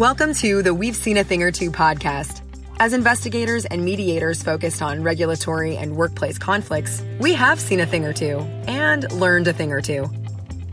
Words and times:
Welcome 0.00 0.32
to 0.36 0.62
the 0.62 0.72
We've 0.72 0.96
Seen 0.96 1.18
a 1.18 1.24
Thing 1.24 1.42
or 1.42 1.52
Two 1.52 1.70
podcast. 1.70 2.40
As 2.78 2.94
investigators 2.94 3.66
and 3.66 3.84
mediators 3.84 4.42
focused 4.42 4.80
on 4.80 5.02
regulatory 5.02 5.76
and 5.76 5.94
workplace 5.94 6.38
conflicts, 6.38 7.02
we 7.18 7.34
have 7.34 7.60
seen 7.60 7.80
a 7.80 7.86
thing 7.86 8.06
or 8.06 8.14
two 8.14 8.38
and 8.66 9.12
learned 9.12 9.46
a 9.46 9.52
thing 9.52 9.72
or 9.72 9.82
two. 9.82 10.08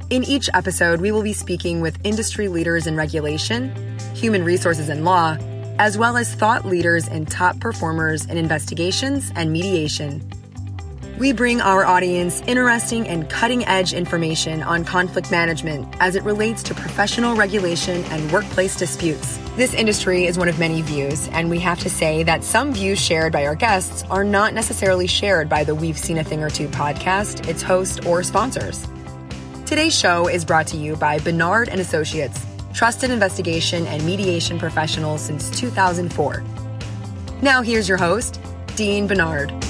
In 0.10 0.24
each 0.24 0.50
episode, 0.54 1.02
we 1.02 1.12
will 1.12 1.24
be 1.24 1.34
speaking 1.34 1.82
with 1.82 2.00
industry 2.06 2.48
leaders 2.48 2.88
in 2.88 2.96
regulation, 2.96 3.98
human 4.14 4.46
resources 4.46 4.88
and 4.88 5.04
law, 5.04 5.36
as 5.78 5.98
well 5.98 6.16
as 6.16 6.34
thought 6.34 6.64
leaders 6.66 7.06
and 7.10 7.30
top 7.30 7.60
performers 7.60 8.24
in 8.28 8.38
investigations 8.38 9.30
and 9.36 9.52
mediation. 9.52 10.22
We 11.18 11.32
bring 11.32 11.62
our 11.62 11.84
audience 11.84 12.44
interesting 12.46 13.08
and 13.08 13.28
cutting 13.28 13.66
edge 13.66 13.92
information 13.92 14.62
on 14.62 14.86
conflict 14.86 15.32
management 15.32 15.96
as 16.00 16.16
it 16.16 16.22
relates 16.22 16.62
to 16.64 16.76
professional 16.76 17.36
regulation 17.36 18.04
and 18.06 18.32
workplace 18.32 18.76
disputes. 18.76 19.40
This 19.56 19.74
industry 19.74 20.26
is 20.26 20.38
one 20.38 20.48
of 20.48 20.60
many 20.60 20.84
views, 20.84 21.28
and 21.30 21.50
we 21.50 21.58
have 21.58 21.80
to 21.80 21.90
say 21.90 22.22
that 22.22 22.44
some 22.44 22.72
views 22.72 23.00
shared 23.00 23.34
by 23.34 23.48
our 23.48 23.56
guests 23.56 24.04
are 24.12 24.24
not 24.24 24.54
necessarily 24.54 25.08
shared 25.08 25.50
by 25.50 25.64
the 25.64 25.74
We've 25.74 25.98
Seen 25.98 26.20
a 26.20 26.24
Thing 26.24 26.44
or 26.44 26.52
Two 26.52 26.68
podcast, 26.68 27.48
its 27.48 27.64
host, 27.64 28.06
or 28.06 28.22
sponsors. 28.22 28.88
Today's 29.66 29.98
show 29.98 30.28
is 30.28 30.46
brought 30.46 30.68
to 30.68 30.78
you 30.78 30.96
by 30.98 31.18
Bernard 31.18 31.68
and 31.70 31.82
Associates, 31.82 32.46
trusted 32.76 33.10
investigation 33.10 33.88
and 33.88 34.06
mediation 34.06 34.60
professionals 34.60 35.24
since 35.24 35.50
2004. 35.50 36.44
Now 37.42 37.64
here's 37.64 37.90
your 37.90 37.98
host, 37.98 38.40
Dean 38.76 39.08
Bernard. 39.08 39.67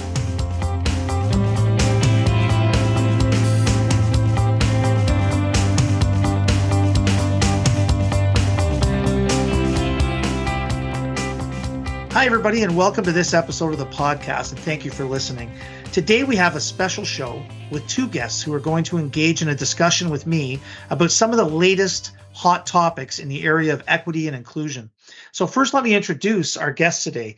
Hi, 12.18 12.26
everybody, 12.26 12.64
and 12.64 12.76
welcome 12.76 13.04
to 13.04 13.12
this 13.12 13.36
episode 13.36 13.74
of 13.74 13.78
the 13.78 13.86
podcast, 13.86 14.50
and 14.50 14.60
thank 14.62 14.84
you 14.84 14.90
for 14.90 15.06
listening. 15.06 15.52
Today, 15.92 16.24
we 16.24 16.36
have 16.36 16.56
a 16.56 16.60
special 16.60 17.06
show 17.06 17.44
with 17.70 17.88
two 17.88 18.08
guests 18.08 18.42
who 18.42 18.52
are 18.56 18.60
going 18.60 18.86
to 18.86 18.98
engage 18.98 19.44
in 19.44 19.50
a 19.50 19.56
discussion 19.56 20.10
with 20.10 20.26
me 20.26 20.60
about 20.90 21.12
some 21.12 21.30
of 21.30 21.38
the 21.38 21.46
latest 21.46 22.14
hot 22.34 22.66
topics 22.66 23.20
in 23.20 23.28
the 23.28 23.44
area 23.44 23.72
of 23.72 23.84
equity 23.88 24.26
and 24.26 24.36
inclusion. 24.36 24.90
So, 25.32 25.46
first, 25.46 25.76
let 25.76 25.84
me 25.84 25.94
introduce 25.94 26.58
our 26.58 26.72
guests 26.72 27.04
today. 27.04 27.36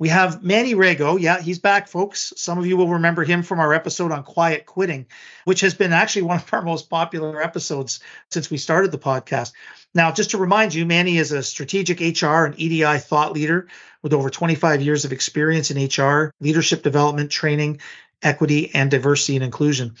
We 0.00 0.10
have 0.10 0.44
Manny 0.44 0.74
Rego. 0.74 1.20
Yeah, 1.20 1.40
he's 1.40 1.58
back, 1.58 1.88
folks. 1.88 2.32
Some 2.36 2.56
of 2.56 2.66
you 2.66 2.76
will 2.76 2.88
remember 2.88 3.24
him 3.24 3.42
from 3.42 3.58
our 3.58 3.74
episode 3.74 4.12
on 4.12 4.22
quiet 4.22 4.64
quitting, 4.64 5.06
which 5.44 5.60
has 5.62 5.74
been 5.74 5.92
actually 5.92 6.22
one 6.22 6.36
of 6.36 6.54
our 6.54 6.62
most 6.62 6.88
popular 6.88 7.42
episodes 7.42 7.98
since 8.30 8.48
we 8.48 8.58
started 8.58 8.92
the 8.92 8.98
podcast. 8.98 9.52
Now, 9.94 10.12
just 10.12 10.30
to 10.30 10.38
remind 10.38 10.72
you, 10.72 10.86
Manny 10.86 11.18
is 11.18 11.32
a 11.32 11.42
strategic 11.42 11.98
HR 12.00 12.44
and 12.44 12.58
EDI 12.58 12.98
thought 12.98 13.32
leader 13.32 13.66
with 14.02 14.12
over 14.12 14.30
25 14.30 14.82
years 14.82 15.04
of 15.04 15.12
experience 15.12 15.72
in 15.72 15.84
HR, 15.84 16.32
leadership 16.40 16.84
development, 16.84 17.32
training, 17.32 17.80
equity, 18.22 18.72
and 18.74 18.92
diversity 18.92 19.34
and 19.34 19.44
inclusion. 19.44 19.96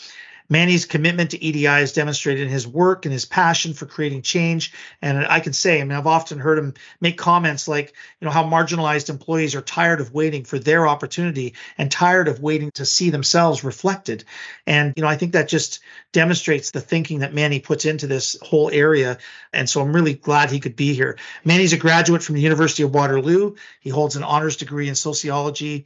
Manny's 0.48 0.86
commitment 0.86 1.30
to 1.30 1.42
EDI 1.42 1.82
is 1.82 1.92
demonstrated 1.92 2.44
in 2.44 2.52
his 2.52 2.66
work 2.66 3.04
and 3.04 3.12
his 3.12 3.26
passion 3.26 3.74
for 3.74 3.86
creating 3.86 4.22
change. 4.22 4.72
And 5.02 5.26
I 5.26 5.40
can 5.40 5.52
say, 5.52 5.80
I 5.80 5.84
mean, 5.84 5.96
I've 5.96 6.06
often 6.06 6.38
heard 6.38 6.58
him 6.58 6.74
make 7.00 7.18
comments 7.18 7.68
like, 7.68 7.92
you 8.20 8.24
know, 8.24 8.30
how 8.30 8.44
marginalized 8.44 9.10
employees 9.10 9.54
are 9.54 9.60
tired 9.60 10.00
of 10.00 10.14
waiting 10.14 10.44
for 10.44 10.58
their 10.58 10.88
opportunity 10.88 11.54
and 11.76 11.90
tired 11.90 12.28
of 12.28 12.40
waiting 12.40 12.70
to 12.72 12.86
see 12.86 13.10
themselves 13.10 13.62
reflected. 13.62 14.24
And, 14.66 14.94
you 14.96 15.02
know, 15.02 15.08
I 15.08 15.16
think 15.16 15.32
that 15.32 15.48
just 15.48 15.80
demonstrates 16.12 16.70
the 16.70 16.80
thinking 16.80 17.18
that 17.18 17.34
Manny 17.34 17.60
puts 17.60 17.84
into 17.84 18.06
this 18.06 18.36
whole 18.40 18.70
area. 18.70 19.18
And 19.52 19.68
so 19.68 19.82
I'm 19.82 19.92
really 19.92 20.14
glad 20.14 20.50
he 20.50 20.60
could 20.60 20.76
be 20.76 20.94
here. 20.94 21.18
Manny's 21.44 21.74
a 21.74 21.76
graduate 21.76 22.22
from 22.22 22.36
the 22.36 22.40
University 22.40 22.82
of 22.82 22.94
Waterloo. 22.94 23.54
He 23.80 23.90
holds 23.90 24.16
an 24.16 24.24
honors 24.24 24.56
degree 24.56 24.88
in 24.88 24.94
sociology, 24.94 25.84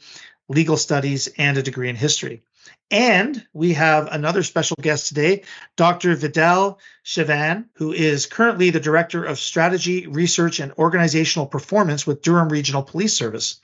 legal 0.49 0.77
studies, 0.77 1.29
and 1.37 1.59
a 1.59 1.62
degree 1.62 1.89
in 1.89 1.97
history. 1.97 2.43
And 2.91 3.47
we 3.53 3.72
have 3.72 4.09
another 4.12 4.43
special 4.43 4.77
guest 4.81 5.09
today, 5.09 5.44
Dr. 5.77 6.15
Vidal 6.15 6.78
Chavannes, 7.05 7.65
who 7.75 7.93
is 7.93 8.27
currently 8.27 8.71
the 8.71 8.81
Director 8.81 9.25
of 9.25 9.38
Strategy, 9.38 10.06
Research, 10.06 10.60
and 10.60 10.72
Organizational 10.72 11.47
Performance 11.47 12.06
with 12.06 12.22
Durham 12.22 12.50
Regional 12.50 12.82
Police 12.82 13.15
Service. 13.15 13.61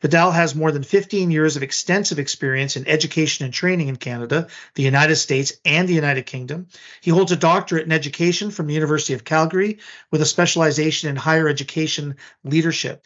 Vidal 0.00 0.30
has 0.30 0.54
more 0.54 0.70
than 0.70 0.84
15 0.84 1.30
years 1.30 1.56
of 1.56 1.62
extensive 1.62 2.18
experience 2.18 2.76
in 2.76 2.86
education 2.86 3.44
and 3.44 3.52
training 3.52 3.88
in 3.88 3.96
Canada, 3.96 4.46
the 4.74 4.82
United 4.82 5.16
States, 5.16 5.54
and 5.64 5.88
the 5.88 5.94
United 5.94 6.24
Kingdom. 6.24 6.68
He 7.00 7.10
holds 7.10 7.32
a 7.32 7.36
doctorate 7.36 7.86
in 7.86 7.92
education 7.92 8.50
from 8.50 8.66
the 8.66 8.74
University 8.74 9.14
of 9.14 9.24
Calgary 9.24 9.78
with 10.12 10.22
a 10.22 10.26
specialization 10.26 11.08
in 11.08 11.16
higher 11.16 11.48
education 11.48 12.16
leadership. 12.44 13.02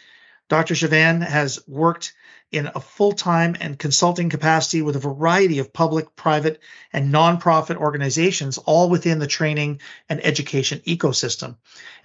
Dr. 0.48 0.74
Chavannes 0.74 1.26
has 1.26 1.60
worked 1.66 2.12
in 2.52 2.70
a 2.74 2.80
full 2.80 3.12
time 3.12 3.56
and 3.60 3.78
consulting 3.78 4.28
capacity 4.28 4.82
with 4.82 4.94
a 4.94 5.00
variety 5.00 5.58
of 5.58 5.72
public, 5.72 6.14
private, 6.14 6.60
and 6.92 7.12
nonprofit 7.12 7.76
organizations, 7.76 8.58
all 8.58 8.90
within 8.90 9.18
the 9.18 9.26
training 9.26 9.80
and 10.08 10.24
education 10.24 10.80
ecosystem. 10.86 11.56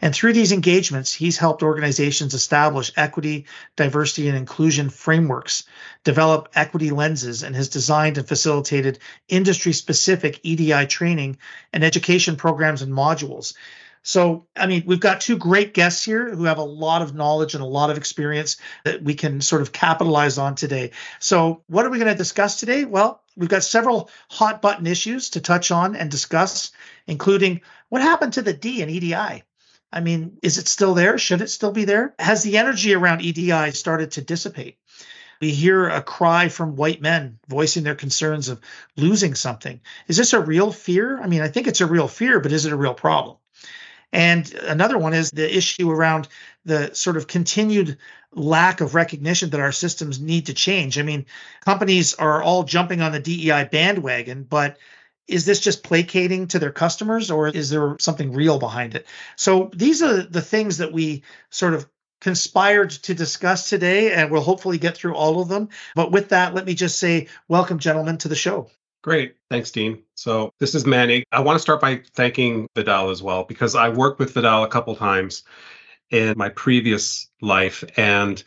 And 0.01 0.15
through 0.15 0.33
these 0.33 0.53
engagements, 0.53 1.13
he's 1.13 1.37
helped 1.37 1.63
organizations 1.63 2.33
establish 2.33 2.93
equity, 2.95 3.45
diversity, 3.75 4.29
and 4.29 4.37
inclusion 4.37 4.89
frameworks, 4.89 5.63
develop 6.05 6.49
equity 6.55 6.91
lenses, 6.91 7.43
and 7.43 7.55
has 7.55 7.67
designed 7.67 8.17
and 8.17 8.27
facilitated 8.27 8.99
industry 9.27 9.73
specific 9.73 10.39
EDI 10.43 10.87
training 10.87 11.37
and 11.73 11.83
education 11.83 12.37
programs 12.37 12.81
and 12.81 12.93
modules. 12.93 13.53
So, 14.03 14.47
I 14.55 14.67
mean, 14.67 14.83
we've 14.85 14.99
got 14.99 15.21
two 15.21 15.37
great 15.37 15.73
guests 15.73 16.03
here 16.03 16.33
who 16.33 16.45
have 16.45 16.57
a 16.57 16.63
lot 16.63 17.01
of 17.01 17.13
knowledge 17.13 17.53
and 17.53 17.63
a 17.63 17.67
lot 17.67 17.89
of 17.89 17.97
experience 17.97 18.57
that 18.85 19.03
we 19.03 19.13
can 19.13 19.41
sort 19.41 19.61
of 19.61 19.71
capitalize 19.71 20.37
on 20.37 20.55
today. 20.55 20.91
So, 21.19 21.63
what 21.67 21.85
are 21.85 21.89
we 21.89 21.97
going 21.97 22.11
to 22.11 22.17
discuss 22.17 22.59
today? 22.59 22.85
Well, 22.85 23.21
we've 23.35 23.49
got 23.49 23.63
several 23.63 24.09
hot 24.29 24.61
button 24.61 24.87
issues 24.87 25.31
to 25.31 25.41
touch 25.41 25.71
on 25.71 25.95
and 25.95 26.09
discuss, 26.09 26.71
including 27.05 27.61
what 27.89 28.01
happened 28.01 28.33
to 28.33 28.41
the 28.41 28.53
D 28.53 28.81
in 28.81 28.89
EDI. 28.89 29.43
I 29.91 30.01
mean, 30.01 30.37
is 30.43 30.57
it 30.57 30.67
still 30.67 30.93
there? 30.93 31.17
Should 31.17 31.41
it 31.41 31.49
still 31.49 31.71
be 31.71 31.85
there? 31.85 32.13
Has 32.19 32.43
the 32.43 32.57
energy 32.57 32.93
around 32.93 33.21
EDI 33.21 33.71
started 33.71 34.11
to 34.11 34.21
dissipate? 34.21 34.77
We 35.39 35.51
hear 35.51 35.87
a 35.87 36.01
cry 36.01 36.49
from 36.49 36.75
white 36.75 37.01
men 37.01 37.39
voicing 37.47 37.83
their 37.83 37.95
concerns 37.95 38.49
of 38.49 38.59
losing 38.95 39.35
something. 39.35 39.81
Is 40.07 40.17
this 40.17 40.33
a 40.33 40.39
real 40.39 40.71
fear? 40.71 41.21
I 41.21 41.27
mean, 41.27 41.41
I 41.41 41.47
think 41.47 41.67
it's 41.67 41.81
a 41.81 41.85
real 41.85 42.07
fear, 42.07 42.39
but 42.39 42.51
is 42.51 42.65
it 42.65 42.73
a 42.73 42.77
real 42.77 42.95
problem? 42.95 43.37
And 44.13 44.51
another 44.53 44.97
one 44.97 45.13
is 45.13 45.31
the 45.31 45.56
issue 45.56 45.91
around 45.91 46.28
the 46.66 46.94
sort 46.94 47.18
of 47.18 47.28
continued 47.28 47.97
lack 48.31 48.81
of 48.81 48.95
recognition 48.95 49.50
that 49.50 49.59
our 49.59 49.72
systems 49.72 50.19
need 50.19 50.45
to 50.47 50.53
change. 50.53 50.97
I 50.97 51.01
mean, 51.01 51.25
companies 51.66 52.13
are 52.13 52.41
all 52.41 52.63
jumping 52.63 53.01
on 53.01 53.12
the 53.12 53.19
DEI 53.19 53.66
bandwagon, 53.66 54.44
but 54.44 54.78
is 55.28 55.45
this 55.45 55.59
just 55.59 55.84
placating 55.84 56.47
to 56.47 56.59
their 56.59 56.72
customers 56.72 57.31
or 57.31 57.50
is 57.50 57.69
there 57.69 57.97
something 58.00 58.31
real 58.31 58.59
behind 58.59 58.95
it? 58.95 59.06
So 59.35 59.69
these 59.73 60.01
are 60.01 60.24
the 60.24 60.41
things 60.41 60.78
that 60.78 60.94
we 60.94 61.24
sort 61.50 61.74
of 61.74 61.88
conspired 62.22 62.89
to 62.89 63.13
discuss 63.13 63.69
today, 63.69 64.13
and 64.13 64.31
we'll 64.31 64.41
hopefully 64.41 64.78
get 64.78 64.97
through 64.97 65.16
all 65.16 65.41
of 65.41 65.50
them. 65.50 65.69
But 65.95 66.12
with 66.12 66.29
that, 66.29 66.53
let 66.53 66.66
me 66.66 66.74
just 66.74 66.97
say, 66.97 67.28
welcome, 67.47 67.78
gentlemen, 67.79 68.18
to 68.19 68.28
the 68.28 68.35
show. 68.35 68.72
Great. 69.03 69.35
Thanks, 69.49 69.71
Dean. 69.71 70.03
So 70.15 70.51
this 70.59 70.75
is 70.75 70.85
Manny. 70.85 71.23
I 71.31 71.39
want 71.39 71.55
to 71.55 71.61
start 71.61 71.79
by 71.79 72.01
thanking 72.13 72.67
Vidal 72.75 73.09
as 73.09 73.23
well, 73.23 73.43
because 73.43 73.75
I 73.75 73.89
worked 73.89 74.19
with 74.19 74.33
Vidal 74.33 74.63
a 74.63 74.67
couple 74.67 74.95
times 74.95 75.43
in 76.09 76.33
my 76.37 76.49
previous 76.49 77.29
life. 77.41 77.83
And 77.95 78.43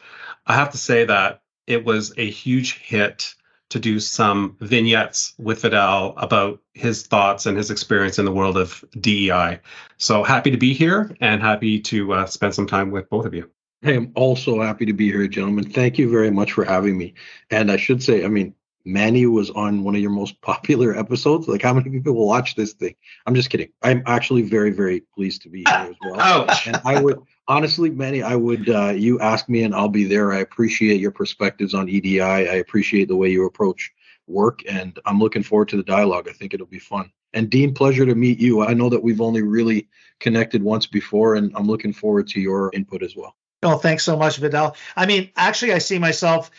I 0.46 0.54
have 0.54 0.70
to 0.70 0.78
say 0.78 1.04
that 1.04 1.42
it 1.66 1.84
was 1.84 2.12
a 2.16 2.28
huge 2.28 2.78
hit 2.78 3.34
to 3.70 3.78
do 3.78 4.00
some 4.00 4.56
vignettes 4.60 5.34
with 5.38 5.62
Vidal 5.62 6.14
about 6.16 6.60
his 6.74 7.06
thoughts 7.06 7.46
and 7.46 7.56
his 7.56 7.70
experience 7.70 8.18
in 8.18 8.24
the 8.24 8.32
world 8.32 8.56
of 8.56 8.84
DEI. 9.00 9.60
So 9.96 10.24
happy 10.24 10.50
to 10.50 10.56
be 10.56 10.74
here 10.74 11.14
and 11.20 11.40
happy 11.40 11.78
to 11.80 12.12
uh, 12.12 12.26
spend 12.26 12.54
some 12.54 12.66
time 12.66 12.90
with 12.90 13.08
both 13.08 13.26
of 13.26 13.34
you. 13.34 13.48
Hey, 13.82 13.96
I'm 13.96 14.12
also 14.14 14.60
happy 14.60 14.84
to 14.86 14.92
be 14.92 15.10
here, 15.10 15.26
gentlemen. 15.28 15.70
Thank 15.70 15.98
you 15.98 16.10
very 16.10 16.30
much 16.30 16.52
for 16.52 16.64
having 16.64 16.98
me. 16.98 17.14
And 17.50 17.70
I 17.70 17.76
should 17.76 18.02
say, 18.02 18.24
I 18.24 18.28
mean, 18.28 18.54
Manny 18.84 19.26
was 19.26 19.50
on 19.50 19.84
one 19.84 19.94
of 19.94 20.00
your 20.00 20.10
most 20.10 20.40
popular 20.42 20.96
episodes. 20.96 21.48
Like, 21.48 21.62
how 21.62 21.74
many 21.74 21.90
people 21.90 22.14
will 22.14 22.26
watch 22.26 22.54
this 22.54 22.72
thing? 22.72 22.94
I'm 23.26 23.34
just 23.34 23.50
kidding. 23.50 23.70
I'm 23.82 24.02
actually 24.06 24.42
very, 24.42 24.70
very 24.70 25.00
pleased 25.14 25.42
to 25.42 25.48
be 25.48 25.64
here 25.66 25.90
as 25.90 25.96
well. 26.02 26.16
Oh, 26.18 26.54
and 26.66 26.80
I 26.84 27.00
would 27.00 27.20
honestly, 27.48 27.90
Manny, 27.90 28.22
I 28.22 28.36
would 28.36 28.68
uh, 28.68 28.92
you 28.96 29.20
ask 29.20 29.48
me 29.48 29.62
and 29.62 29.74
I'll 29.74 29.88
be 29.88 30.04
there. 30.04 30.32
I 30.32 30.38
appreciate 30.38 31.00
your 31.00 31.10
perspectives 31.10 31.74
on 31.74 31.88
EDI. 31.88 32.20
I 32.20 32.56
appreciate 32.56 33.08
the 33.08 33.16
way 33.16 33.30
you 33.30 33.46
approach 33.46 33.92
work, 34.26 34.62
and 34.68 34.98
I'm 35.04 35.18
looking 35.18 35.42
forward 35.42 35.68
to 35.70 35.76
the 35.76 35.82
dialogue. 35.82 36.28
I 36.28 36.32
think 36.32 36.54
it'll 36.54 36.66
be 36.66 36.78
fun. 36.78 37.10
And 37.32 37.50
Dean, 37.50 37.74
pleasure 37.74 38.06
to 38.06 38.14
meet 38.14 38.40
you. 38.40 38.62
I 38.62 38.74
know 38.74 38.88
that 38.88 39.02
we've 39.02 39.20
only 39.20 39.42
really 39.42 39.88
connected 40.18 40.62
once 40.62 40.86
before, 40.86 41.34
and 41.34 41.52
I'm 41.54 41.66
looking 41.66 41.92
forward 41.92 42.28
to 42.28 42.40
your 42.40 42.70
input 42.72 43.02
as 43.02 43.16
well. 43.16 43.36
Oh, 43.62 43.76
thanks 43.76 44.04
so 44.04 44.16
much, 44.16 44.38
Vidal. 44.38 44.74
I 44.96 45.06
mean, 45.06 45.30
actually, 45.36 45.72
I 45.74 45.78
see 45.78 45.98
myself 45.98 46.50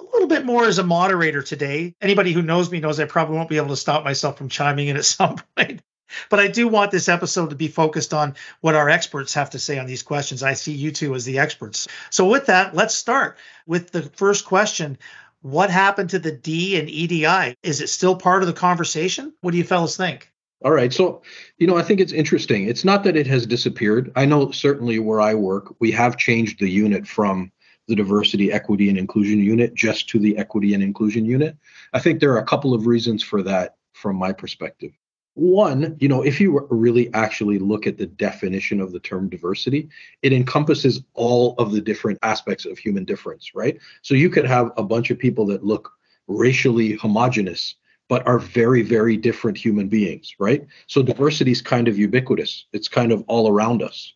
a 0.00 0.04
little 0.12 0.28
bit 0.28 0.44
more 0.44 0.64
as 0.64 0.78
a 0.78 0.84
moderator 0.84 1.42
today. 1.42 1.94
Anybody 2.00 2.32
who 2.32 2.42
knows 2.42 2.70
me 2.70 2.80
knows 2.80 3.00
I 3.00 3.04
probably 3.04 3.36
won't 3.36 3.48
be 3.48 3.56
able 3.56 3.68
to 3.68 3.76
stop 3.76 4.04
myself 4.04 4.38
from 4.38 4.48
chiming 4.48 4.88
in 4.88 4.96
at 4.96 5.04
some 5.16 5.36
point. 5.56 5.82
But 6.30 6.40
I 6.40 6.48
do 6.48 6.68
want 6.68 6.90
this 6.90 7.08
episode 7.08 7.50
to 7.50 7.56
be 7.56 7.68
focused 7.68 8.14
on 8.14 8.34
what 8.60 8.74
our 8.74 8.88
experts 8.88 9.34
have 9.34 9.50
to 9.50 9.58
say 9.58 9.78
on 9.78 9.86
these 9.86 10.02
questions. 10.02 10.42
I 10.42 10.54
see 10.54 10.72
you 10.72 10.90
two 10.90 11.14
as 11.14 11.24
the 11.24 11.38
experts. 11.38 11.86
So, 12.10 12.26
with 12.26 12.46
that, 12.46 12.74
let's 12.74 12.94
start 12.94 13.36
with 13.66 13.90
the 13.90 14.02
first 14.02 14.46
question. 14.46 14.98
What 15.42 15.70
happened 15.70 16.10
to 16.10 16.18
the 16.18 16.32
D 16.32 16.78
and 16.78 16.88
EDI? 16.88 17.54
Is 17.62 17.80
it 17.80 17.88
still 17.88 18.16
part 18.16 18.42
of 18.42 18.48
the 18.48 18.54
conversation? 18.54 19.34
What 19.42 19.52
do 19.52 19.58
you 19.58 19.64
fellas 19.64 19.96
think? 19.96 20.32
All 20.64 20.72
right. 20.72 20.92
So, 20.92 21.22
you 21.58 21.68
know, 21.68 21.76
I 21.76 21.82
think 21.82 22.00
it's 22.00 22.12
interesting. 22.12 22.66
It's 22.68 22.84
not 22.84 23.04
that 23.04 23.16
it 23.16 23.28
has 23.28 23.46
disappeared. 23.46 24.10
I 24.16 24.24
know 24.24 24.50
certainly 24.50 24.98
where 24.98 25.20
I 25.20 25.34
work, 25.34 25.72
we 25.78 25.92
have 25.92 26.16
changed 26.16 26.58
the 26.58 26.68
unit 26.68 27.06
from 27.06 27.52
the 27.88 27.96
diversity, 27.96 28.52
equity, 28.52 28.88
and 28.88 28.98
inclusion 28.98 29.40
unit 29.40 29.74
just 29.74 30.08
to 30.10 30.18
the 30.18 30.36
equity 30.36 30.74
and 30.74 30.82
inclusion 30.82 31.24
unit. 31.24 31.56
I 31.92 31.98
think 31.98 32.20
there 32.20 32.32
are 32.32 32.38
a 32.38 32.46
couple 32.46 32.74
of 32.74 32.86
reasons 32.86 33.22
for 33.22 33.42
that 33.42 33.76
from 33.94 34.16
my 34.16 34.32
perspective. 34.32 34.92
One, 35.34 35.96
you 36.00 36.08
know, 36.08 36.22
if 36.22 36.40
you 36.40 36.66
really 36.68 37.12
actually 37.14 37.58
look 37.58 37.86
at 37.86 37.96
the 37.96 38.06
definition 38.06 38.80
of 38.80 38.92
the 38.92 38.98
term 38.98 39.28
diversity, 39.28 39.88
it 40.22 40.32
encompasses 40.32 41.02
all 41.14 41.54
of 41.58 41.72
the 41.72 41.80
different 41.80 42.18
aspects 42.22 42.66
of 42.66 42.76
human 42.76 43.04
difference, 43.04 43.54
right? 43.54 43.78
So 44.02 44.14
you 44.14 44.30
could 44.30 44.46
have 44.46 44.72
a 44.76 44.82
bunch 44.82 45.10
of 45.10 45.18
people 45.18 45.46
that 45.46 45.64
look 45.64 45.92
racially 46.26 46.92
homogenous, 46.94 47.76
but 48.08 48.26
are 48.26 48.38
very, 48.38 48.82
very 48.82 49.16
different 49.16 49.56
human 49.56 49.88
beings, 49.88 50.34
right? 50.38 50.66
So 50.88 51.02
diversity 51.02 51.52
is 51.52 51.62
kind 51.62 51.88
of 51.88 51.96
ubiquitous, 51.96 52.66
it's 52.72 52.88
kind 52.88 53.12
of 53.12 53.22
all 53.28 53.48
around 53.48 53.80
us. 53.82 54.14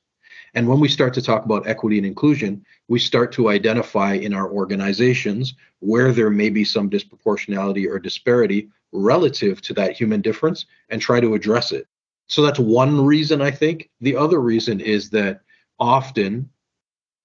And 0.54 0.68
when 0.68 0.80
we 0.80 0.88
start 0.88 1.14
to 1.14 1.22
talk 1.22 1.44
about 1.44 1.66
equity 1.66 1.96
and 1.96 2.06
inclusion, 2.06 2.64
we 2.88 2.98
start 2.98 3.32
to 3.32 3.48
identify 3.48 4.14
in 4.14 4.34
our 4.34 4.50
organizations 4.50 5.54
where 5.80 6.12
there 6.12 6.30
may 6.30 6.50
be 6.50 6.64
some 6.64 6.90
disproportionality 6.90 7.88
or 7.88 7.98
disparity 7.98 8.68
relative 8.92 9.62
to 9.62 9.74
that 9.74 9.96
human 9.96 10.20
difference 10.20 10.66
and 10.90 11.00
try 11.00 11.20
to 11.20 11.34
address 11.34 11.72
it. 11.72 11.88
So 12.26 12.42
that's 12.42 12.58
one 12.58 13.04
reason 13.04 13.40
I 13.40 13.50
think. 13.50 13.88
The 14.00 14.16
other 14.16 14.40
reason 14.40 14.80
is 14.80 15.10
that 15.10 15.40
often 15.78 16.50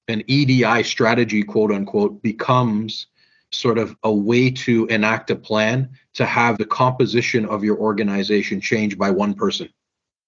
an 0.07 0.23
EDI 0.27 0.83
strategy, 0.83 1.43
quote 1.43 1.71
unquote, 1.71 2.21
becomes 2.23 3.07
sort 3.51 3.77
of 3.77 3.95
a 4.03 4.11
way 4.11 4.51
to 4.51 4.85
enact 4.87 5.31
a 5.31 5.35
plan 5.35 5.89
to 6.13 6.25
have 6.25 6.57
the 6.57 6.65
composition 6.65 7.45
of 7.45 7.63
your 7.63 7.77
organization 7.77 8.59
change 8.59 8.97
by 8.97 9.09
one 9.09 9.33
person 9.33 9.69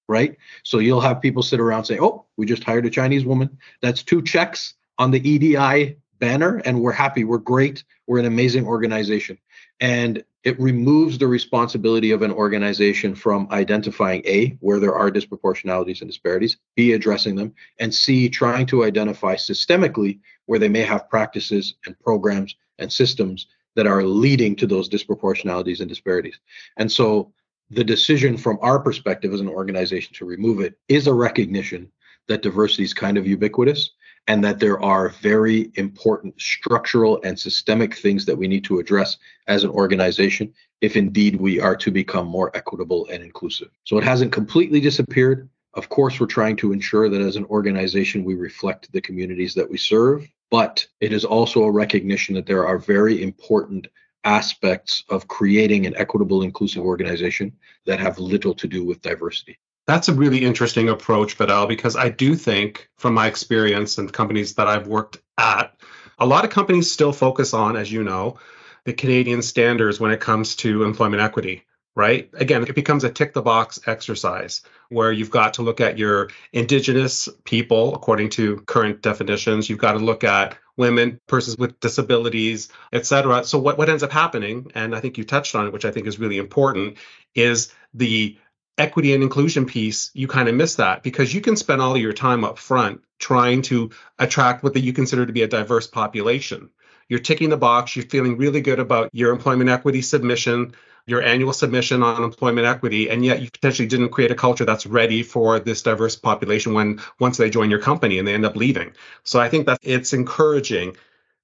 right? 0.09 0.35
So 0.63 0.79
you'll 0.79 1.00
have 1.00 1.21
people 1.21 1.44
sit 1.44 1.61
around 1.61 1.85
say, 1.85 2.00
"Oh, 2.00 2.25
we 2.35 2.45
just 2.45 2.63
hired 2.63 2.85
a 2.85 2.89
Chinese 2.89 3.23
woman. 3.23 3.57
That's 3.81 4.03
two 4.03 4.21
checks 4.21 4.73
on 4.97 5.11
the 5.11 5.29
EDI 5.29 5.95
banner, 6.19 6.61
and 6.65 6.81
we're 6.81 6.91
happy. 6.91 7.23
We're 7.23 7.38
great. 7.38 7.85
We're 8.07 8.19
an 8.19 8.25
amazing 8.25 8.65
organization." 8.65 9.38
And 9.79 10.23
it 10.44 10.59
removes 10.59 11.17
the 11.17 11.27
responsibility 11.27 12.11
of 12.11 12.21
an 12.21 12.31
organization 12.31 13.13
from 13.13 13.47
identifying 13.51 14.21
A, 14.25 14.57
where 14.61 14.79
there 14.79 14.95
are 14.95 15.11
disproportionalities 15.11 16.01
and 16.01 16.09
disparities, 16.09 16.57
B, 16.75 16.94
addressing 16.94 17.35
them, 17.35 17.53
and 17.79 17.94
C, 17.94 18.29
trying 18.29 18.65
to 18.67 18.85
identify 18.85 19.35
systemically 19.35 20.19
where 20.45 20.59
they 20.59 20.69
may 20.69 20.81
have 20.81 21.09
practices 21.09 21.75
and 21.85 22.00
programs 22.00 22.55
and 22.79 22.91
systems 22.91 23.47
that 23.75 23.85
are 23.85 24.03
leading 24.03 24.55
to 24.55 24.65
those 24.65 24.89
disproportionalities 24.89 25.79
and 25.79 25.89
disparities. 25.89 26.39
And 26.77 26.91
so 26.91 27.33
the 27.69 27.83
decision 27.83 28.38
from 28.38 28.57
our 28.62 28.80
perspective 28.80 29.33
as 29.33 29.42
an 29.42 29.48
organization 29.48 30.13
to 30.16 30.25
remove 30.25 30.60
it 30.60 30.77
is 30.88 31.07
a 31.07 31.13
recognition 31.13 31.92
that 32.27 32.42
diversity 32.42 32.83
is 32.83 32.94
kind 32.94 33.18
of 33.18 33.27
ubiquitous 33.27 33.92
and 34.27 34.44
that 34.44 34.60
there 34.60 34.81
are 34.81 35.10
very 35.10 35.71
important 35.75 36.39
structural 36.39 37.19
and 37.24 37.39
systemic 37.39 37.95
things 37.95 38.25
that 38.25 38.38
we 38.38 38.48
need 38.48 38.63
to 38.63 38.80
address 38.80 39.18
as 39.48 39.63
an 39.63 39.69
organization 39.71 40.54
if 40.81 40.95
indeed 40.95 41.36
we 41.36 41.60
are 41.60 41.75
to 41.75 41.92
become 41.92 42.27
more 42.27 42.56
equitable 42.56 43.07
and 43.12 43.24
inclusive. 43.24 43.69
So 43.83 43.98
it 43.98 44.04
hasn't 44.04 44.31
completely 44.31 44.80
disappeared. 44.80 45.50
Of 45.74 45.89
course, 45.89 46.19
we're 46.19 46.27
trying 46.27 46.56
to 46.57 46.74
ensure 46.74 47.10
that 47.10 47.22
as 47.22 47.36
an 47.36 47.45
organization 47.45 48.24
we 48.24 48.36
reflect 48.36 48.92
the 48.92 49.01
communities 49.01 49.54
that 49.56 49.69
we 49.69 49.77
serve, 49.77 50.27
but 50.51 50.86
it 51.00 51.13
is 51.13 51.25
also 51.25 51.63
a 51.63 51.72
recognition 51.72 52.36
that 52.36 52.45
there 52.45 52.65
are 52.65 52.77
very 52.77 53.22
important 53.22 53.88
aspects 54.24 55.04
of 55.10 55.27
creating 55.27 55.86
an 55.86 55.95
equitable, 55.95 56.44
inclusive 56.44 56.83
organization 56.83 57.54
that 57.86 58.00
have 58.00 58.19
little 58.19 58.54
to 58.54 58.68
do 58.68 58.83
with 58.83 59.01
diversity. 59.01 59.57
That's 59.88 60.10
a 60.10 60.13
really 60.13 60.45
interesting 60.45 60.89
approach, 60.89 61.33
Vidal, 61.33 61.68
because 61.68 61.95
I 61.95 62.10
do 62.10 62.36
think, 62.36 62.89
from 62.98 63.13
my 63.13 63.27
experience 63.27 63.98
and 63.98 64.12
companies 64.12 64.54
that 64.56 64.68
I've 64.68 64.88
worked 64.88 65.18
at, 65.38 65.74
a 66.19 66.25
lot 66.25 66.44
of 66.44 66.51
companies 66.51 66.92
still 66.92 67.13
focus 67.13 67.54
on, 67.54 67.75
as 67.75 67.92
you 67.92 68.04
know, 68.04 68.38
the 68.86 68.94
Canadian 68.94 69.42
standards 69.42 70.00
when 70.00 70.12
it 70.12 70.19
comes 70.19 70.56
to 70.57 70.83
employment 70.83 71.22
equity 71.22 71.63
right? 72.00 72.30
Again, 72.34 72.63
it 72.63 72.75
becomes 72.75 73.04
a 73.04 73.10
tick 73.10 73.34
the 73.34 73.42
box 73.42 73.78
exercise 73.86 74.62
where 74.88 75.12
you've 75.12 75.30
got 75.30 75.56
to 75.56 75.62
look 75.62 75.81
at 75.81 75.98
your 75.98 76.30
indigenous 76.54 77.28
people 77.44 77.94
according 77.94 78.30
to 78.30 78.62
current 78.62 79.01
definitions. 79.01 79.69
You've 79.69 79.80
got 79.80 79.92
to 79.92 80.00
look 80.00 80.24
at 80.24 80.57
women, 80.78 81.19
persons 81.28 81.57
with 81.57 81.78
disabilities, 81.81 82.69
et 82.94 83.06
cetera. 83.06 83.44
So 83.44 83.60
what, 83.60 83.78
what 83.78 83.90
ends 83.90 84.01
up 84.01 84.13
happening, 84.13 84.72
and 84.75 84.96
I 84.96 85.01
think 85.01 85.18
you 85.18 85.25
touched 85.25 85.56
on 85.56 85.68
it, 85.68 85.74
which 85.74 85.84
I 85.84 85.92
think 85.92 86.07
is 86.07 86.19
really 86.19 86.38
important, 86.38 86.98
is 87.36 87.74
the 87.94 88.38
equity 88.78 89.13
and 89.13 89.22
inclusion 89.22 89.66
piece, 89.66 90.10
you 90.13 90.30
kind 90.30 90.48
of 90.48 90.56
miss 90.56 90.75
that 90.75 91.04
because 91.04 91.34
you 91.34 91.42
can 91.42 91.57
spend 91.57 91.81
all 91.81 91.96
of 91.96 92.01
your 92.01 92.13
time 92.13 92.46
up 92.46 92.57
front 92.57 93.04
trying 93.19 93.62
to 93.63 93.92
attract 94.19 94.63
what 94.63 94.74
you 94.78 94.94
consider 94.94 95.25
to 95.25 95.34
be 95.34 95.42
a 95.42 95.50
diverse 95.50 95.86
population. 95.86 96.69
You're 97.10 97.19
ticking 97.19 97.50
the 97.50 97.57
box, 97.57 97.98
you're 97.98 98.06
feeling 98.06 98.38
really 98.38 98.62
good 98.62 98.80
about 98.80 99.10
your 99.12 99.34
employment 99.34 99.69
equity 99.69 100.01
submission, 100.01 100.75
your 101.06 101.22
annual 101.22 101.54
submission 101.54 102.04
on 102.04 102.24
employment 102.24 102.68
equity, 102.68 103.10
and 103.10 103.25
yet 103.25 103.42
you 103.42 103.50
potentially 103.50 103.88
didn't 103.88 104.10
create 104.10 104.31
a 104.31 104.36
culture 104.36 104.66
that's 104.66 104.86
ready 104.86 105.24
for 105.24 105.60
this 105.60 105.81
diverse 105.81 106.16
population 106.16 106.74
when 106.74 107.00
once 107.19 107.38
they 107.38 107.50
join 107.50 107.69
your 107.69 107.80
company 107.80 108.19
and 108.19 108.28
they 108.28 108.34
end 108.34 108.46
up 108.46 108.56
leaving. 108.56 108.92
So 109.24 109.40
I 109.40 109.50
think 109.50 109.66
that 109.66 109.80
it's 109.81 110.13
encouraging 110.13 110.96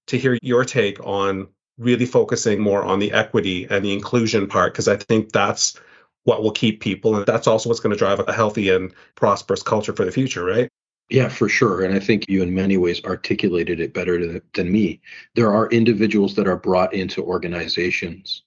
to 0.07 0.17
hear 0.17 0.37
your 0.41 0.65
take 0.65 0.99
on 1.05 1.47
really 1.77 2.05
focusing 2.05 2.59
more 2.61 2.83
on 2.83 2.99
the 2.99 3.11
equity 3.11 3.67
and 3.69 3.83
the 3.83 3.93
inclusion 3.93 4.47
part, 4.47 4.73
because 4.73 4.87
I 4.87 4.95
think 4.95 5.31
that's 5.31 5.79
what 6.23 6.41
will 6.41 6.51
keep 6.51 6.79
people. 6.79 7.15
And 7.15 7.25
that's 7.25 7.47
also 7.47 7.69
what's 7.69 7.81
going 7.81 7.91
to 7.93 7.99
drive 7.99 8.19
a 8.19 8.33
healthy 8.33 8.69
and 8.69 8.93
prosperous 9.15 9.61
culture 9.61 9.93
for 9.93 10.05
the 10.05 10.11
future, 10.11 10.43
right? 10.43 10.69
Yeah, 11.09 11.27
for 11.27 11.47
sure. 11.47 11.83
And 11.83 11.93
I 11.93 11.99
think 11.99 12.27
you, 12.27 12.41
in 12.41 12.55
many 12.55 12.77
ways, 12.77 13.03
articulated 13.03 13.79
it 13.79 13.93
better 13.93 14.41
than 14.53 14.71
me. 14.71 15.01
There 15.35 15.53
are 15.53 15.69
individuals 15.69 16.33
that 16.35 16.47
are 16.47 16.57
brought 16.57 16.93
into 16.93 17.23
organizations 17.23 18.41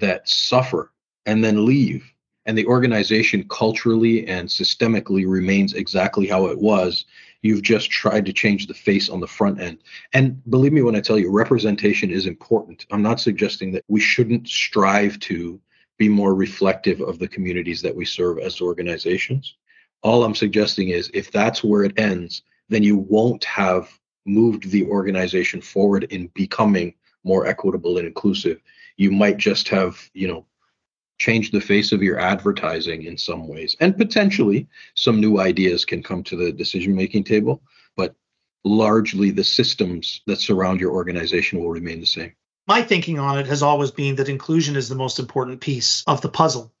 that 0.00 0.28
suffer 0.28 0.92
and 1.26 1.42
then 1.42 1.66
leave. 1.66 2.04
And 2.46 2.56
the 2.56 2.66
organization 2.66 3.46
culturally 3.48 4.26
and 4.26 4.48
systemically 4.48 5.28
remains 5.28 5.74
exactly 5.74 6.26
how 6.26 6.46
it 6.46 6.58
was. 6.58 7.04
You've 7.42 7.62
just 7.62 7.90
tried 7.90 8.24
to 8.26 8.32
change 8.32 8.66
the 8.66 8.74
face 8.74 9.10
on 9.10 9.20
the 9.20 9.26
front 9.26 9.60
end. 9.60 9.78
And 10.14 10.42
believe 10.50 10.72
me 10.72 10.82
when 10.82 10.96
i 10.96 11.00
tell 11.00 11.18
you 11.18 11.30
representation 11.30 12.10
is 12.10 12.26
important. 12.26 12.86
I'm 12.90 13.02
not 13.02 13.20
suggesting 13.20 13.72
that 13.72 13.84
we 13.88 14.00
shouldn't 14.00 14.48
strive 14.48 15.20
to 15.20 15.60
be 15.98 16.08
more 16.08 16.34
reflective 16.34 17.00
of 17.00 17.18
the 17.18 17.28
communities 17.28 17.82
that 17.82 17.94
we 17.94 18.04
serve 18.04 18.38
as 18.38 18.60
organizations. 18.60 19.56
All 20.02 20.24
i'm 20.24 20.34
suggesting 20.34 20.88
is 20.88 21.10
if 21.12 21.30
that's 21.30 21.62
where 21.62 21.84
it 21.84 21.98
ends 21.98 22.42
then 22.68 22.82
you 22.82 22.96
won't 22.96 23.44
have 23.44 23.88
moved 24.26 24.70
the 24.70 24.86
organization 24.86 25.60
forward 25.60 26.04
in 26.04 26.28
becoming 26.28 26.94
more 27.24 27.46
equitable 27.46 27.98
and 27.98 28.06
inclusive 28.06 28.60
you 28.98 29.10
might 29.10 29.38
just 29.38 29.68
have, 29.68 30.10
you 30.12 30.28
know, 30.28 30.44
changed 31.18 31.52
the 31.52 31.60
face 31.60 31.92
of 31.92 32.02
your 32.02 32.18
advertising 32.18 33.04
in 33.04 33.16
some 33.16 33.48
ways. 33.48 33.76
And 33.80 33.96
potentially 33.96 34.68
some 34.94 35.20
new 35.20 35.40
ideas 35.40 35.84
can 35.84 36.02
come 36.02 36.22
to 36.24 36.36
the 36.36 36.52
decision 36.52 36.94
making 36.94 37.24
table, 37.24 37.62
but 37.96 38.14
largely 38.64 39.30
the 39.30 39.44
systems 39.44 40.20
that 40.26 40.40
surround 40.40 40.80
your 40.80 40.92
organization 40.92 41.60
will 41.60 41.70
remain 41.70 42.00
the 42.00 42.06
same. 42.06 42.34
My 42.66 42.82
thinking 42.82 43.18
on 43.18 43.38
it 43.38 43.46
has 43.46 43.62
always 43.62 43.90
been 43.90 44.16
that 44.16 44.28
inclusion 44.28 44.76
is 44.76 44.88
the 44.88 44.94
most 44.94 45.18
important 45.18 45.60
piece 45.60 46.04
of 46.06 46.20
the 46.20 46.28
puzzle 46.28 46.72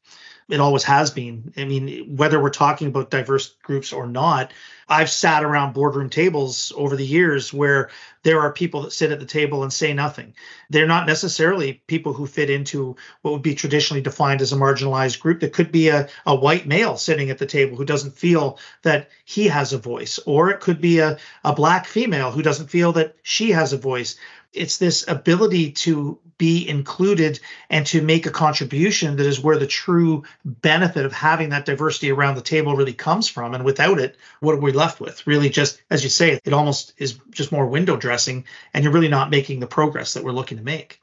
it 0.48 0.60
always 0.60 0.84
has 0.84 1.10
been. 1.10 1.52
I 1.56 1.64
mean, 1.64 2.16
whether 2.16 2.40
we're 2.40 2.50
talking 2.50 2.88
about 2.88 3.10
diverse 3.10 3.54
groups 3.62 3.92
or 3.92 4.06
not, 4.06 4.52
I've 4.88 5.10
sat 5.10 5.44
around 5.44 5.74
boardroom 5.74 6.08
tables 6.08 6.72
over 6.74 6.96
the 6.96 7.04
years 7.04 7.52
where 7.52 7.90
there 8.22 8.40
are 8.40 8.52
people 8.52 8.82
that 8.82 8.92
sit 8.92 9.12
at 9.12 9.20
the 9.20 9.26
table 9.26 9.62
and 9.62 9.70
say 9.70 9.92
nothing. 9.92 10.34
They're 10.70 10.86
not 10.86 11.06
necessarily 11.06 11.82
people 11.86 12.14
who 12.14 12.26
fit 12.26 12.48
into 12.48 12.96
what 13.20 13.32
would 13.32 13.42
be 13.42 13.54
traditionally 13.54 14.00
defined 14.00 14.40
as 14.40 14.52
a 14.52 14.56
marginalized 14.56 15.20
group. 15.20 15.42
It 15.42 15.52
could 15.52 15.70
be 15.70 15.88
a, 15.88 16.08
a 16.24 16.34
white 16.34 16.66
male 16.66 16.96
sitting 16.96 17.28
at 17.28 17.36
the 17.36 17.46
table 17.46 17.76
who 17.76 17.84
doesn't 17.84 18.16
feel 18.16 18.58
that 18.82 19.10
he 19.26 19.48
has 19.48 19.74
a 19.74 19.78
voice, 19.78 20.18
or 20.24 20.50
it 20.50 20.60
could 20.60 20.80
be 20.80 21.00
a, 21.00 21.18
a 21.44 21.54
black 21.54 21.86
female 21.86 22.30
who 22.30 22.42
doesn't 22.42 22.70
feel 22.70 22.92
that 22.92 23.14
she 23.22 23.50
has 23.50 23.74
a 23.74 23.78
voice 23.78 24.16
it's 24.52 24.78
this 24.78 25.06
ability 25.08 25.72
to 25.72 26.18
be 26.38 26.68
included 26.68 27.40
and 27.68 27.84
to 27.86 28.00
make 28.00 28.24
a 28.26 28.30
contribution 28.30 29.16
that 29.16 29.26
is 29.26 29.40
where 29.40 29.58
the 29.58 29.66
true 29.66 30.22
benefit 30.44 31.04
of 31.04 31.12
having 31.12 31.50
that 31.50 31.66
diversity 31.66 32.10
around 32.10 32.36
the 32.36 32.40
table 32.40 32.76
really 32.76 32.92
comes 32.92 33.28
from. 33.28 33.54
And 33.54 33.64
without 33.64 33.98
it 33.98 34.16
what 34.40 34.54
are 34.54 34.60
we 34.60 34.72
left 34.72 35.00
with? 35.00 35.26
Really 35.26 35.48
just 35.48 35.82
as 35.90 36.04
you 36.04 36.10
say 36.10 36.38
it 36.44 36.52
almost 36.52 36.94
is 36.96 37.18
just 37.30 37.52
more 37.52 37.66
window 37.66 37.96
dressing 37.96 38.44
and 38.72 38.84
you're 38.84 38.92
really 38.92 39.08
not 39.08 39.30
making 39.30 39.60
the 39.60 39.66
progress 39.66 40.14
that 40.14 40.24
we're 40.24 40.32
looking 40.32 40.58
to 40.58 40.64
make. 40.64 41.00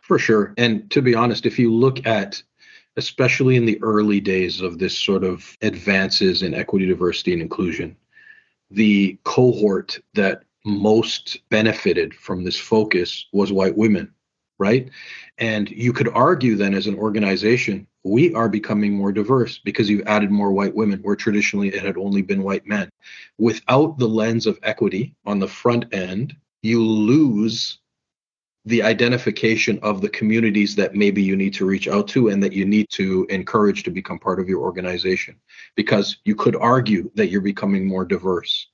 For 0.00 0.18
sure. 0.18 0.54
And 0.56 0.90
to 0.90 1.02
be 1.02 1.14
honest 1.14 1.46
if 1.46 1.58
you 1.58 1.72
look 1.72 2.06
at 2.06 2.42
especially 2.96 3.56
in 3.56 3.64
the 3.64 3.82
early 3.82 4.20
days 4.20 4.60
of 4.60 4.78
this 4.78 4.98
sort 4.98 5.24
of 5.24 5.56
advances 5.62 6.42
in 6.42 6.52
equity, 6.52 6.86
diversity, 6.86 7.32
and 7.32 7.40
inclusion, 7.40 7.96
the 8.70 9.18
cohort 9.24 9.98
that 10.14 10.44
most 10.64 11.38
benefited 11.48 12.14
from 12.14 12.44
this 12.44 12.58
focus 12.58 13.26
was 13.32 13.52
white 13.52 13.76
women, 13.76 14.12
right? 14.58 14.90
And 15.38 15.68
you 15.70 15.92
could 15.92 16.08
argue 16.08 16.56
then, 16.56 16.74
as 16.74 16.86
an 16.86 16.96
organization, 16.96 17.86
we 18.04 18.34
are 18.34 18.48
becoming 18.48 18.94
more 18.94 19.12
diverse 19.12 19.58
because 19.58 19.88
you've 19.88 20.06
added 20.06 20.30
more 20.30 20.52
white 20.52 20.74
women, 20.74 21.00
where 21.02 21.16
traditionally 21.16 21.68
it 21.68 21.84
had 21.84 21.96
only 21.96 22.22
been 22.22 22.42
white 22.42 22.66
men. 22.66 22.90
Without 23.38 23.98
the 23.98 24.08
lens 24.08 24.46
of 24.46 24.58
equity 24.62 25.14
on 25.24 25.38
the 25.38 25.48
front 25.48 25.92
end, 25.92 26.34
you 26.62 26.84
lose 26.84 27.78
the 28.64 28.82
identification 28.82 29.78
of 29.82 30.00
the 30.00 30.08
communities 30.08 30.76
that 30.76 30.94
maybe 30.94 31.20
you 31.20 31.34
need 31.34 31.52
to 31.54 31.66
reach 31.66 31.88
out 31.88 32.06
to 32.06 32.28
and 32.28 32.40
that 32.42 32.52
you 32.52 32.64
need 32.64 32.86
to 32.90 33.26
encourage 33.28 33.82
to 33.82 33.90
become 33.90 34.18
part 34.18 34.38
of 34.38 34.48
your 34.48 34.60
organization 34.60 35.34
because 35.74 36.18
you 36.24 36.36
could 36.36 36.54
argue 36.54 37.10
that 37.16 37.28
you're 37.28 37.40
becoming 37.40 37.84
more 37.84 38.04
diverse 38.04 38.68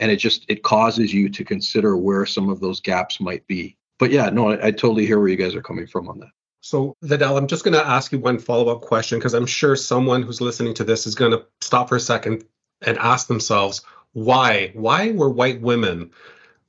and 0.00 0.10
it 0.10 0.16
just 0.16 0.44
it 0.48 0.62
causes 0.62 1.12
you 1.14 1.28
to 1.28 1.44
consider 1.44 1.96
where 1.96 2.26
some 2.26 2.48
of 2.48 2.60
those 2.60 2.80
gaps 2.80 3.20
might 3.20 3.46
be 3.46 3.76
but 3.98 4.10
yeah 4.10 4.28
no 4.30 4.50
i, 4.50 4.66
I 4.66 4.70
totally 4.70 5.06
hear 5.06 5.18
where 5.18 5.28
you 5.28 5.36
guys 5.36 5.54
are 5.54 5.62
coming 5.62 5.86
from 5.86 6.08
on 6.08 6.18
that 6.20 6.30
so 6.60 6.96
vidal 7.02 7.36
i'm 7.36 7.46
just 7.46 7.64
going 7.64 7.74
to 7.74 7.86
ask 7.86 8.12
you 8.12 8.18
one 8.18 8.38
follow-up 8.38 8.80
question 8.80 9.18
because 9.18 9.34
i'm 9.34 9.46
sure 9.46 9.76
someone 9.76 10.22
who's 10.22 10.40
listening 10.40 10.74
to 10.74 10.84
this 10.84 11.06
is 11.06 11.14
going 11.14 11.32
to 11.32 11.44
stop 11.60 11.88
for 11.88 11.96
a 11.96 12.00
second 12.00 12.44
and 12.82 12.98
ask 12.98 13.28
themselves 13.28 13.82
why 14.12 14.72
why 14.74 15.12
were 15.12 15.30
white 15.30 15.60
women 15.60 16.10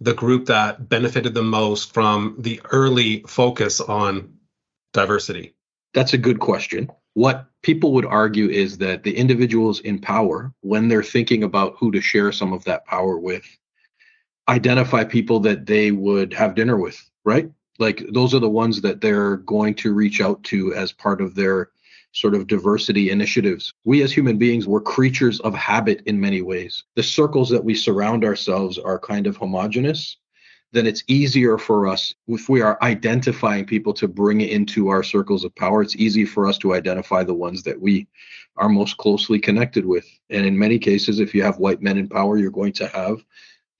the 0.01 0.13
group 0.15 0.47
that 0.47 0.89
benefited 0.89 1.35
the 1.35 1.43
most 1.43 1.93
from 1.93 2.35
the 2.39 2.59
early 2.71 3.23
focus 3.27 3.79
on 3.79 4.33
diversity? 4.93 5.55
That's 5.93 6.13
a 6.13 6.17
good 6.17 6.39
question. 6.39 6.89
What 7.13 7.45
people 7.61 7.93
would 7.93 8.05
argue 8.05 8.49
is 8.49 8.77
that 8.79 9.03
the 9.03 9.15
individuals 9.15 9.79
in 9.81 9.99
power, 9.99 10.53
when 10.61 10.87
they're 10.87 11.03
thinking 11.03 11.43
about 11.43 11.75
who 11.77 11.91
to 11.91 12.01
share 12.01 12.31
some 12.31 12.53
of 12.53 12.63
that 12.65 12.85
power 12.85 13.17
with, 13.17 13.45
identify 14.47 15.03
people 15.03 15.39
that 15.39 15.65
they 15.65 15.91
would 15.91 16.33
have 16.33 16.55
dinner 16.55 16.77
with, 16.77 16.99
right? 17.23 17.49
Like 17.79 18.03
those 18.13 18.33
are 18.33 18.39
the 18.39 18.49
ones 18.49 18.81
that 18.81 19.01
they're 19.01 19.37
going 19.37 19.75
to 19.75 19.93
reach 19.93 20.21
out 20.21 20.43
to 20.45 20.73
as 20.73 20.91
part 20.91 21.21
of 21.21 21.35
their 21.35 21.69
sort 22.13 22.35
of 22.35 22.47
diversity 22.47 23.09
initiatives. 23.09 23.73
We 23.85 24.01
as 24.01 24.11
human 24.11 24.37
beings, 24.37 24.67
we're 24.67 24.81
creatures 24.81 25.39
of 25.41 25.53
habit 25.55 26.03
in 26.05 26.19
many 26.19 26.41
ways. 26.41 26.83
The 26.95 27.03
circles 27.03 27.49
that 27.49 27.63
we 27.63 27.73
surround 27.73 28.25
ourselves 28.25 28.77
are 28.77 28.99
kind 28.99 29.27
of 29.27 29.37
homogenous. 29.37 30.17
Then 30.73 30.87
it's 30.87 31.03
easier 31.07 31.57
for 31.57 31.87
us 31.87 32.13
if 32.27 32.47
we 32.47 32.61
are 32.61 32.77
identifying 32.81 33.65
people 33.65 33.93
to 33.95 34.07
bring 34.07 34.41
into 34.41 34.87
our 34.87 35.03
circles 35.03 35.43
of 35.43 35.55
power. 35.55 35.81
It's 35.81 35.97
easy 35.97 36.25
for 36.25 36.47
us 36.47 36.57
to 36.59 36.73
identify 36.73 37.23
the 37.23 37.33
ones 37.33 37.63
that 37.63 37.79
we 37.79 38.07
are 38.57 38.69
most 38.69 38.97
closely 38.97 39.39
connected 39.39 39.85
with. 39.85 40.05
And 40.29 40.45
in 40.45 40.57
many 40.57 40.79
cases, 40.79 41.19
if 41.19 41.35
you 41.35 41.43
have 41.43 41.59
white 41.59 41.81
men 41.81 41.97
in 41.97 42.07
power, 42.07 42.37
you're 42.37 42.51
going 42.51 42.73
to 42.73 42.87
have 42.87 43.23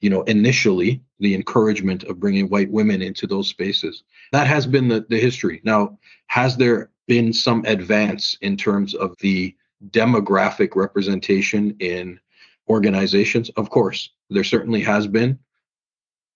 you 0.02 0.10
know 0.10 0.24
initially 0.24 1.02
the 1.20 1.36
encouragement 1.36 2.04
of 2.06 2.20
bringing 2.20 2.50
white 2.50 2.72
women 2.72 3.04
into 3.04 3.28
those 3.28 3.48
spaces 3.48 4.02
that 4.32 4.48
has 4.48 4.66
been 4.66 4.88
the, 4.88 5.06
the 5.10 5.20
history 5.20 5.62
now 5.64 5.96
has 6.26 6.58
there 6.58 6.90
been 7.08 7.32
some 7.32 7.64
advance 7.66 8.38
in 8.42 8.58
terms 8.58 8.94
of 8.96 9.16
the 9.20 9.56
demographic 9.90 10.76
representation 10.76 11.76
in 11.80 12.20
organizations. 12.70 13.50
Of 13.58 13.70
course, 13.70 14.12
there 14.30 14.44
certainly 14.44 14.82
has 14.84 15.08
been, 15.08 15.38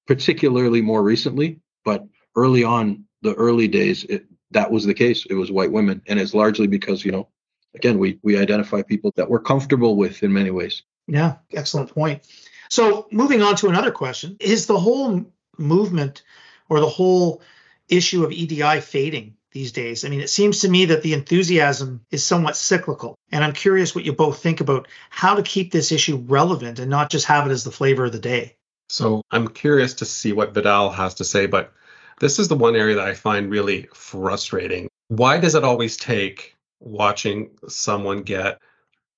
particularly 0.07 0.81
more 0.81 1.03
recently, 1.03 1.59
but 1.83 2.05
early 2.35 2.63
on, 2.63 3.05
the 3.21 3.33
early 3.35 3.67
days, 3.67 4.03
it, 4.05 4.25
that 4.51 4.71
was 4.71 4.85
the 4.85 4.93
case. 4.93 5.25
It 5.29 5.33
was 5.33 5.51
white 5.51 5.71
women, 5.71 6.01
and 6.07 6.19
it's 6.19 6.33
largely 6.33 6.67
because 6.67 7.03
you 7.03 7.11
know, 7.11 7.29
again, 7.73 7.97
we 7.97 8.19
we 8.23 8.37
identify 8.37 8.81
people 8.81 9.11
that 9.15 9.29
we're 9.29 9.39
comfortable 9.39 9.95
with 9.95 10.23
in 10.23 10.31
many 10.31 10.51
ways. 10.51 10.83
Yeah, 11.07 11.35
excellent 11.53 11.91
point. 11.91 12.27
So 12.69 13.07
moving 13.11 13.41
on 13.41 13.55
to 13.57 13.69
another 13.69 13.91
question: 13.91 14.37
Is 14.39 14.67
the 14.67 14.79
whole 14.79 15.25
movement 15.57 16.23
or 16.69 16.79
the 16.79 16.89
whole 16.89 17.41
issue 17.89 18.23
of 18.23 18.31
EDI 18.31 18.81
fading 18.81 19.35
these 19.55 19.71
days. 19.71 20.03
I 20.03 20.09
mean, 20.09 20.19
it 20.19 20.29
seems 20.29 20.59
to 20.59 20.69
me 20.69 20.85
that 20.85 21.01
the 21.01 21.13
enthusiasm 21.13 22.01
is 22.11 22.25
somewhat 22.25 22.57
cyclical. 22.57 23.15
And 23.31 23.41
I'm 23.43 23.53
curious 23.53 23.95
what 23.95 24.03
you 24.03 24.11
both 24.11 24.39
think 24.39 24.59
about 24.59 24.87
how 25.09 25.35
to 25.35 25.43
keep 25.43 25.71
this 25.71 25.93
issue 25.93 26.17
relevant 26.17 26.79
and 26.79 26.89
not 26.89 27.09
just 27.09 27.25
have 27.27 27.47
it 27.47 27.51
as 27.51 27.63
the 27.63 27.71
flavor 27.71 28.05
of 28.05 28.11
the 28.11 28.19
day. 28.19 28.57
So 28.89 29.21
I'm 29.31 29.47
curious 29.47 29.95
to 29.95 30.05
see 30.05 30.31
what 30.31 30.53
Vidal 30.53 30.91
has 30.91 31.15
to 31.15 31.23
say, 31.23 31.45
but 31.47 31.73
this 32.19 32.39
is 32.39 32.47
the 32.47 32.55
one 32.55 32.75
area 32.75 32.95
that 32.95 33.07
I 33.07 33.13
find 33.13 33.49
really 33.49 33.87
frustrating. 33.93 34.87
Why 35.07 35.37
does 35.37 35.55
it 35.55 35.63
always 35.63 35.97
take 35.97 36.55
watching 36.79 37.49
someone 37.67 38.23
get 38.23 38.59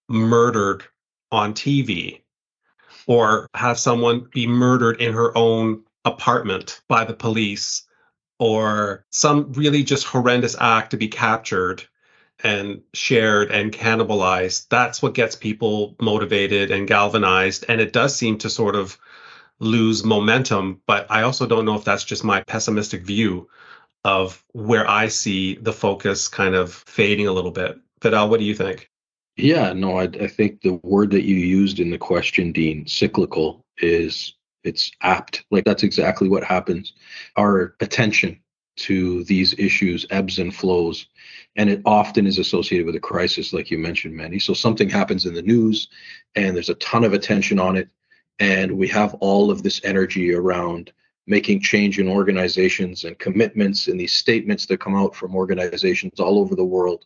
murdered 0.10 0.84
on 1.32 1.54
TV 1.54 2.22
or 3.08 3.48
have 3.54 3.80
someone 3.80 4.30
be 4.34 4.48
murdered 4.48 5.02
in 5.02 5.14
her 5.14 5.38
own 5.38 5.84
apartment 6.06 6.82
by 6.88 7.06
the 7.06 7.14
police 7.14 7.84
or 8.40 9.06
some 9.12 9.52
really 9.54 9.84
just 9.84 10.06
horrendous 10.06 10.56
act 10.60 10.92
to 10.92 10.98
be 10.98 11.08
captured 11.08 11.84
and 12.44 12.82
shared 12.94 13.52
and 13.52 13.74
cannibalized, 13.74 14.68
that's 14.70 15.02
what 15.02 15.16
gets 15.16 15.36
people 15.36 15.96
motivated 16.00 16.70
and 16.70 16.88
galvanized. 16.88 17.66
And 17.68 17.82
it 17.82 17.94
does 17.94 18.16
seem 18.16 18.38
to 18.40 18.50
sort 18.50 18.76
of 18.76 18.98
lose 19.60 20.04
momentum. 20.04 20.82
But 20.88 21.08
I 21.10 21.24
also 21.24 21.46
don't 21.46 21.66
know 21.66 21.76
if 21.76 21.84
that's 21.84 22.04
just 22.04 22.24
my 22.24 22.42
pessimistic 22.44 23.04
view 23.04 23.50
of 24.04 24.44
where 24.54 24.90
I 24.90 25.08
see 25.08 25.56
the 25.56 25.74
focus 25.74 26.28
kind 26.28 26.56
of 26.56 26.74
fading 26.74 27.28
a 27.28 27.34
little 27.34 27.52
bit. 27.52 27.78
Vidal, 28.02 28.30
what 28.30 28.40
do 28.40 28.46
you 28.46 28.56
think? 28.56 28.90
Yeah, 29.36 29.74
no, 29.74 30.00
I, 30.00 30.04
I 30.04 30.28
think 30.28 30.62
the 30.62 30.80
word 30.84 31.12
that 31.12 31.24
you 31.24 31.36
used 31.36 31.80
in 31.80 31.90
the 31.90 31.98
question, 31.98 32.52
Dean, 32.52 32.88
cyclical, 32.88 33.64
is 33.78 34.34
it's 34.64 34.92
apt. 35.02 35.46
Like 35.52 35.64
that's 35.66 35.84
exactly 35.84 36.28
what 36.28 36.44
happens. 36.44 36.94
Our 37.36 37.76
attention 37.80 38.40
to 38.78 39.24
these 39.24 39.58
issues 39.58 40.06
ebbs 40.10 40.40
and 40.40 40.56
flows, 40.56 41.08
and 41.56 41.70
it 41.70 41.82
often 41.86 42.28
is 42.28 42.40
associated 42.40 42.86
with 42.86 42.96
a 42.96 43.00
crisis, 43.00 43.54
like 43.54 43.70
you 43.70 43.78
mentioned, 43.78 44.16
Manny. 44.16 44.40
So 44.40 44.54
something 44.54 44.90
happens 44.90 45.26
in 45.26 45.34
the 45.34 45.42
news, 45.42 45.88
and 46.36 46.56
there's 46.56 46.70
a 46.70 46.76
ton 46.76 47.04
of 47.04 47.14
attention 47.14 47.60
on 47.60 47.76
it, 47.76 47.90
and 48.40 48.72
we 48.72 48.88
have 48.88 49.14
all 49.16 49.52
of 49.52 49.64
this 49.64 49.82
energy 49.84 50.34
around 50.34 50.92
making 51.28 51.60
change 51.60 52.00
in 52.00 52.08
organizations 52.08 53.04
and 53.04 53.20
commitments 53.20 53.88
and 53.88 54.00
these 54.00 54.14
statements 54.14 54.66
that 54.66 54.80
come 54.80 54.96
out 54.96 55.14
from 55.14 55.36
organizations 55.36 56.20
all 56.20 56.40
over 56.40 56.56
the 56.56 56.64
world. 56.64 57.06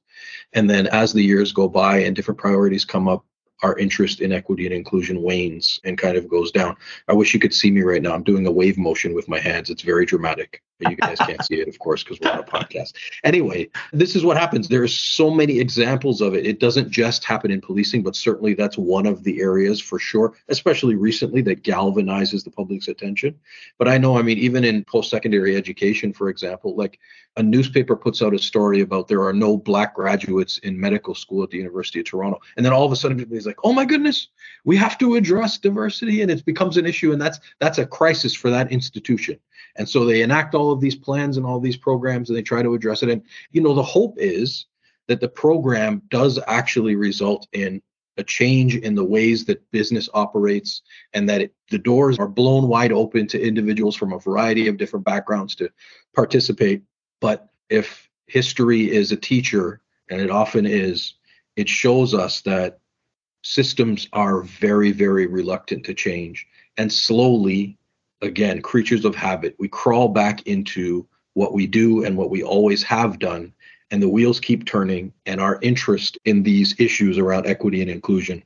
And 0.53 0.69
then 0.69 0.87
as 0.87 1.11
the 1.11 1.23
years 1.23 1.51
go 1.51 1.67
by 1.67 1.99
and 1.99 2.15
different 2.15 2.39
priorities 2.39 2.85
come 2.85 3.07
up, 3.07 3.25
our 3.63 3.77
interest 3.77 4.21
in 4.21 4.31
equity 4.31 4.65
and 4.65 4.73
inclusion 4.73 5.21
wanes 5.21 5.79
and 5.83 5.97
kind 5.97 6.17
of 6.17 6.27
goes 6.27 6.51
down. 6.51 6.75
I 7.07 7.13
wish 7.13 7.33
you 7.33 7.39
could 7.39 7.53
see 7.53 7.69
me 7.69 7.81
right 7.81 8.01
now. 8.01 8.13
I'm 8.13 8.23
doing 8.23 8.45
a 8.47 8.51
wave 8.51 8.77
motion 8.77 9.13
with 9.13 9.27
my 9.27 9.39
hands. 9.39 9.69
It's 9.69 9.83
very 9.83 10.05
dramatic. 10.05 10.63
You 10.89 10.95
guys 10.95 11.17
can't 11.19 11.43
see 11.43 11.61
it, 11.61 11.67
of 11.67 11.77
course, 11.79 12.03
because 12.03 12.19
we're 12.19 12.31
on 12.31 12.39
a 12.39 12.43
podcast. 12.43 12.93
Anyway, 13.23 13.69
this 13.93 14.15
is 14.15 14.23
what 14.23 14.37
happens. 14.37 14.67
There 14.67 14.83
are 14.83 14.87
so 14.87 15.29
many 15.29 15.59
examples 15.59 16.21
of 16.21 16.33
it. 16.33 16.45
It 16.45 16.59
doesn't 16.59 16.89
just 16.89 17.23
happen 17.23 17.51
in 17.51 17.61
policing, 17.61 18.03
but 18.03 18.15
certainly 18.15 18.53
that's 18.53 18.77
one 18.77 19.05
of 19.05 19.23
the 19.23 19.41
areas 19.41 19.79
for 19.79 19.99
sure, 19.99 20.33
especially 20.49 20.95
recently, 20.95 21.41
that 21.43 21.63
galvanizes 21.63 22.43
the 22.43 22.51
public's 22.51 22.87
attention. 22.87 23.37
But 23.77 23.87
I 23.87 23.97
know, 23.97 24.17
I 24.17 24.21
mean, 24.21 24.37
even 24.37 24.63
in 24.63 24.83
post-secondary 24.85 25.55
education, 25.55 26.13
for 26.13 26.29
example, 26.29 26.75
like 26.75 26.99
a 27.37 27.43
newspaper 27.43 27.95
puts 27.95 28.21
out 28.21 28.33
a 28.33 28.39
story 28.39 28.81
about 28.81 29.07
there 29.07 29.23
are 29.23 29.33
no 29.33 29.55
black 29.55 29.95
graduates 29.95 30.57
in 30.59 30.79
medical 30.79 31.15
school 31.15 31.43
at 31.43 31.49
the 31.49 31.57
University 31.57 31.99
of 31.99 32.05
Toronto. 32.05 32.39
And 32.57 32.65
then 32.65 32.73
all 32.73 32.85
of 32.85 32.91
a 32.91 32.95
sudden 32.95 33.17
everybody's 33.17 33.45
like, 33.45 33.59
oh 33.63 33.71
my 33.71 33.85
goodness, 33.85 34.27
we 34.65 34.75
have 34.77 34.97
to 34.97 35.15
address 35.15 35.57
diversity. 35.57 36.21
And 36.21 36.29
it 36.29 36.43
becomes 36.43 36.75
an 36.75 36.85
issue. 36.85 37.13
And 37.13 37.21
that's 37.21 37.39
that's 37.59 37.77
a 37.77 37.85
crisis 37.85 38.35
for 38.35 38.49
that 38.49 38.71
institution. 38.71 39.39
And 39.77 39.87
so 39.87 40.03
they 40.03 40.21
enact 40.21 40.55
all 40.55 40.70
of 40.71 40.81
these 40.81 40.95
plans 40.95 41.37
and 41.37 41.45
all 41.45 41.59
these 41.59 41.77
programs 41.77 42.29
and 42.29 42.37
they 42.37 42.41
try 42.41 42.61
to 42.61 42.73
address 42.73 43.03
it. 43.03 43.09
And 43.09 43.23
you 43.51 43.61
know, 43.61 43.73
the 43.73 43.83
hope 43.83 44.15
is 44.17 44.65
that 45.07 45.19
the 45.19 45.29
program 45.29 46.01
does 46.09 46.39
actually 46.47 46.95
result 46.95 47.47
in 47.53 47.81
a 48.17 48.23
change 48.23 48.75
in 48.75 48.93
the 48.93 49.03
ways 49.03 49.45
that 49.45 49.69
business 49.71 50.09
operates 50.13 50.81
and 51.13 51.29
that 51.29 51.41
it, 51.41 51.53
the 51.69 51.77
doors 51.77 52.19
are 52.19 52.27
blown 52.27 52.67
wide 52.67 52.91
open 52.91 53.25
to 53.27 53.41
individuals 53.41 53.95
from 53.95 54.13
a 54.13 54.19
variety 54.19 54.67
of 54.67 54.77
different 54.77 55.05
backgrounds 55.05 55.55
to 55.55 55.69
participate 56.13 56.83
but 57.21 57.47
if 57.69 58.09
history 58.27 58.91
is 58.91 59.13
a 59.13 59.17
teacher, 59.17 59.79
and 60.09 60.19
it 60.19 60.29
often 60.29 60.65
is, 60.65 61.13
it 61.55 61.69
shows 61.69 62.13
us 62.13 62.41
that 62.41 62.79
systems 63.43 64.09
are 64.11 64.41
very, 64.41 64.91
very 64.91 65.27
reluctant 65.27 65.85
to 65.85 65.93
change. 65.93 66.45
And 66.77 66.91
slowly, 66.91 67.77
again, 68.21 68.61
creatures 68.61 69.05
of 69.05 69.15
habit, 69.15 69.55
we 69.59 69.67
crawl 69.67 70.09
back 70.09 70.45
into 70.47 71.07
what 71.33 71.53
we 71.53 71.67
do 71.67 72.03
and 72.03 72.17
what 72.17 72.29
we 72.29 72.43
always 72.43 72.83
have 72.83 73.19
done. 73.19 73.53
And 73.89 74.01
the 74.01 74.09
wheels 74.09 74.39
keep 74.39 74.65
turning, 74.65 75.11
and 75.25 75.41
our 75.41 75.59
interest 75.61 76.17
in 76.25 76.43
these 76.43 76.79
issues 76.79 77.17
around 77.17 77.45
equity 77.45 77.81
and 77.81 77.89
inclusion 77.89 78.43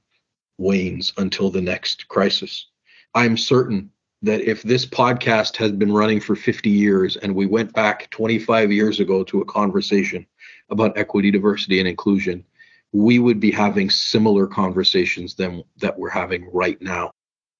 wanes 0.58 1.14
until 1.18 1.50
the 1.50 1.62
next 1.62 2.08
crisis. 2.08 2.68
I'm 3.14 3.38
certain 3.38 3.92
that 4.22 4.42
if 4.42 4.64
this 4.64 4.86
podcast 4.86 5.56
has 5.58 5.72
been 5.72 5.92
running 5.92 6.20
for 6.20 6.36
50 6.36 6.70
years 6.70 7.16
and 7.18 7.36
we 7.36 7.46
went 7.46 7.74
back 7.74 8.10
25 8.10 8.72
years 8.72 9.00
ago 9.00 9.24
to 9.26 9.42
a 9.42 9.46
conversation 9.46 10.26
about 10.70 10.98
equity, 10.98 11.30
diversity, 11.30 11.80
and 11.80 11.88
inclusion, 11.88 12.44
we 12.92 13.20
would 13.20 13.40
be 13.40 13.52
having 13.52 13.90
similar 13.90 14.48
conversations 14.48 15.36
than 15.36 15.64
that 15.78 16.00
we're 16.00 16.10
having 16.10 16.50
right 16.52 16.82
now. 16.82 17.12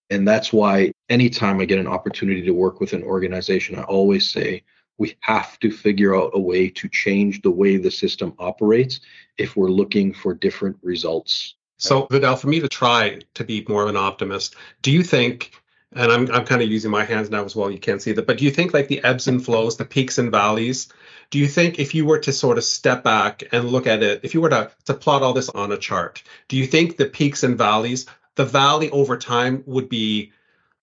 And 0.10 0.28
that's 0.28 0.54
why 0.54 0.92
anytime 1.10 1.60
I 1.60 1.66
get 1.66 1.80
an 1.80 1.88
opportunity 1.88 2.44
to 2.44 2.52
work 2.52 2.80
with 2.80 2.94
an 2.94 3.04
organization, 3.04 3.78
I 3.78 3.84
always 3.84 4.30
say 4.30 4.64
we 4.98 5.16
have 5.22 5.60
to 5.60 5.72
figure 5.72 6.16
out 6.16 6.32
a 6.34 6.40
way 6.40 6.70
to 6.70 6.88
change 6.90 7.42
the 7.42 7.52
way 7.52 7.78
the 7.78 7.92
system 7.92 8.34
operates 8.40 9.02
if 9.38 9.56
we're 9.56 9.70
looking 9.70 10.14
for 10.14 10.34
different 10.34 10.78
results. 10.82 11.56
So, 11.78 12.08
Vidal, 12.10 12.38
for 12.38 12.48
me 12.48 12.62
to 12.62 12.70
try 12.70 13.20
to 13.34 13.44
be 13.44 13.66
more 13.68 13.84
of 13.84 13.90
an 13.90 13.98
optimist, 13.98 14.56
do 14.82 14.92
you 14.92 15.04
think, 15.04 15.52
and 15.94 16.10
I'm, 16.10 16.32
I'm 16.32 16.46
kind 16.46 16.62
of 16.62 16.70
using 16.70 16.92
my 16.92 17.04
hands 17.04 17.30
now 17.30 17.44
as 17.44 17.56
well, 17.56 17.70
you 17.70 17.80
can't 17.80 18.02
see 18.02 18.14
that, 18.14 18.26
but 18.26 18.38
do 18.38 18.46
you 18.46 18.52
think 18.52 18.74
like 18.74 18.88
the 18.88 19.04
ebbs 19.04 19.28
and 19.28 19.44
flows, 19.44 19.76
the 19.76 19.84
peaks 19.84 20.18
and 20.18 20.32
valleys, 20.32 20.88
do 21.32 21.40
you 21.40 21.48
think 21.48 21.80
if 21.80 21.94
you 21.94 22.06
were 22.06 22.20
to 22.20 22.32
sort 22.32 22.58
of 22.58 22.64
step 22.64 23.04
back 23.04 23.44
and 23.52 23.70
look 23.70 23.88
at 23.88 24.04
it, 24.04 24.22
if 24.24 24.34
you 24.34 24.40
were 24.40 24.50
to, 24.50 24.72
to 24.86 24.94
plot 24.94 25.22
all 25.22 25.34
this 25.34 25.50
on 25.50 25.74
a 25.74 25.78
chart, 25.78 26.24
do 26.48 26.56
you 26.56 26.66
think 26.66 26.96
the 26.96 27.06
peaks 27.06 27.44
and 27.44 27.58
valleys, 27.58 28.06
the 28.36 28.46
valley 28.46 28.90
over 28.92 29.18
time 29.18 29.64
would 29.66 29.90
be 29.90 30.32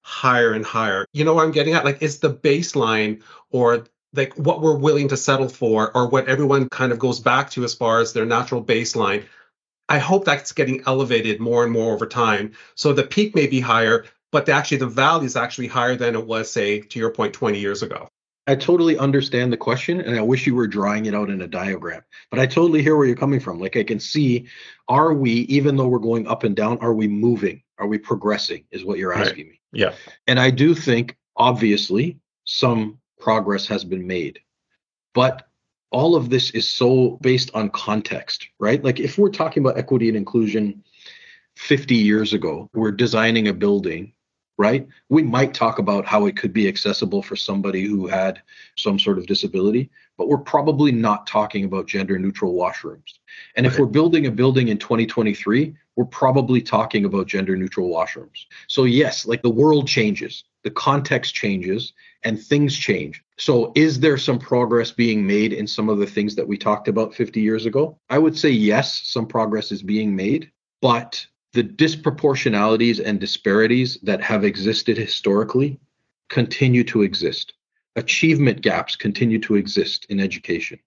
higher 0.00 0.52
and 0.52 0.64
higher? 0.64 1.06
You 1.12 1.24
know 1.24 1.34
what 1.34 1.44
I'm 1.44 1.52
getting 1.52 1.74
at? 1.74 1.84
Like, 1.84 2.02
is 2.02 2.18
the 2.18 2.32
baseline 2.32 3.22
or 3.50 3.84
like 4.14 4.34
what 4.34 4.60
we're 4.60 4.76
willing 4.76 5.08
to 5.08 5.16
settle 5.16 5.48
for 5.48 5.94
or 5.96 6.08
what 6.08 6.28
everyone 6.28 6.68
kind 6.68 6.92
of 6.92 6.98
goes 6.98 7.20
back 7.20 7.50
to 7.50 7.64
as 7.64 7.74
far 7.74 8.00
as 8.00 8.12
their 8.12 8.26
natural 8.26 8.62
baseline 8.62 9.24
i 9.88 9.98
hope 9.98 10.24
that's 10.24 10.52
getting 10.52 10.82
elevated 10.86 11.40
more 11.40 11.64
and 11.64 11.72
more 11.72 11.94
over 11.94 12.06
time 12.06 12.52
so 12.74 12.92
the 12.92 13.02
peak 13.02 13.34
may 13.34 13.46
be 13.46 13.60
higher 13.60 14.04
but 14.30 14.46
the, 14.46 14.52
actually 14.52 14.78
the 14.78 14.86
valley 14.86 15.26
is 15.26 15.36
actually 15.36 15.66
higher 15.66 15.96
than 15.96 16.14
it 16.14 16.26
was 16.26 16.50
say 16.50 16.80
to 16.80 16.98
your 16.98 17.10
point 17.10 17.32
20 17.32 17.58
years 17.58 17.82
ago 17.82 18.08
i 18.46 18.54
totally 18.54 18.98
understand 18.98 19.52
the 19.52 19.56
question 19.56 20.00
and 20.00 20.16
i 20.16 20.22
wish 20.22 20.46
you 20.46 20.54
were 20.54 20.66
drawing 20.66 21.06
it 21.06 21.14
out 21.14 21.30
in 21.30 21.42
a 21.42 21.48
diagram 21.48 22.02
but 22.30 22.38
i 22.40 22.46
totally 22.46 22.82
hear 22.82 22.96
where 22.96 23.06
you're 23.06 23.16
coming 23.16 23.40
from 23.40 23.60
like 23.60 23.76
i 23.76 23.82
can 23.82 24.00
see 24.00 24.46
are 24.88 25.12
we 25.12 25.30
even 25.42 25.76
though 25.76 25.88
we're 25.88 25.98
going 25.98 26.26
up 26.26 26.44
and 26.44 26.56
down 26.56 26.78
are 26.78 26.94
we 26.94 27.08
moving 27.08 27.62
are 27.78 27.86
we 27.86 27.98
progressing 27.98 28.64
is 28.70 28.84
what 28.84 28.98
you're 28.98 29.14
asking 29.14 29.46
right. 29.46 29.52
me 29.52 29.60
yeah 29.72 29.92
and 30.26 30.38
i 30.40 30.50
do 30.50 30.74
think 30.74 31.16
obviously 31.36 32.18
some 32.44 32.98
progress 33.18 33.66
has 33.66 33.84
been 33.84 34.06
made. 34.06 34.40
But 35.14 35.46
all 35.90 36.16
of 36.16 36.30
this 36.30 36.50
is 36.50 36.68
so 36.68 37.18
based 37.20 37.50
on 37.54 37.70
context, 37.70 38.48
right? 38.58 38.82
Like 38.82 38.98
if 38.98 39.18
we're 39.18 39.30
talking 39.30 39.62
about 39.62 39.78
equity 39.78 40.08
and 40.08 40.16
inclusion 40.16 40.82
50 41.56 41.94
years 41.94 42.32
ago, 42.32 42.68
we're 42.74 42.92
designing 42.92 43.48
a 43.48 43.52
building, 43.52 44.12
right? 44.58 44.86
We 45.08 45.22
might 45.22 45.54
talk 45.54 45.78
about 45.78 46.06
how 46.06 46.26
it 46.26 46.36
could 46.36 46.52
be 46.52 46.68
accessible 46.68 47.22
for 47.22 47.36
somebody 47.36 47.84
who 47.84 48.06
had 48.06 48.42
some 48.76 48.98
sort 48.98 49.18
of 49.18 49.26
disability, 49.26 49.90
but 50.18 50.28
we're 50.28 50.38
probably 50.38 50.92
not 50.92 51.26
talking 51.26 51.64
about 51.64 51.86
gender 51.86 52.18
neutral 52.18 52.54
washrooms. 52.54 53.18
And 53.56 53.66
if 53.66 53.78
we're 53.78 53.86
building 53.86 54.26
a 54.26 54.30
building 54.30 54.68
in 54.68 54.78
2023, 54.78 55.74
we're 55.96 56.04
probably 56.04 56.62
talking 56.62 57.04
about 57.04 57.26
gender 57.26 57.56
neutral 57.56 57.90
washrooms. 57.90 58.46
So, 58.68 58.84
yes, 58.84 59.26
like 59.26 59.42
the 59.42 59.50
world 59.50 59.88
changes, 59.88 60.44
the 60.64 60.70
context 60.70 61.34
changes, 61.34 61.92
and 62.22 62.40
things 62.40 62.76
change. 62.76 63.22
So, 63.38 63.72
is 63.74 64.00
there 64.00 64.16
some 64.16 64.38
progress 64.38 64.90
being 64.90 65.26
made 65.26 65.52
in 65.52 65.66
some 65.66 65.88
of 65.88 65.98
the 65.98 66.06
things 66.06 66.34
that 66.36 66.46
we 66.46 66.56
talked 66.56 66.88
about 66.88 67.14
50 67.14 67.40
years 67.40 67.66
ago? 67.66 67.98
I 68.08 68.18
would 68.18 68.38
say 68.38 68.50
yes, 68.50 69.02
some 69.04 69.26
progress 69.26 69.72
is 69.72 69.82
being 69.82 70.14
made, 70.14 70.50
but 70.80 71.26
the 71.52 71.64
disproportionalities 71.64 73.02
and 73.04 73.20
disparities 73.20 73.98
that 74.02 74.22
have 74.22 74.44
existed 74.44 74.96
historically 74.96 75.78
continue 76.28 76.84
to 76.84 77.02
exist. 77.02 77.54
Achievement 77.96 78.62
gaps 78.62 78.96
continue 78.96 79.38
to 79.40 79.56
exist 79.56 80.06
in 80.08 80.18
education. 80.18 80.78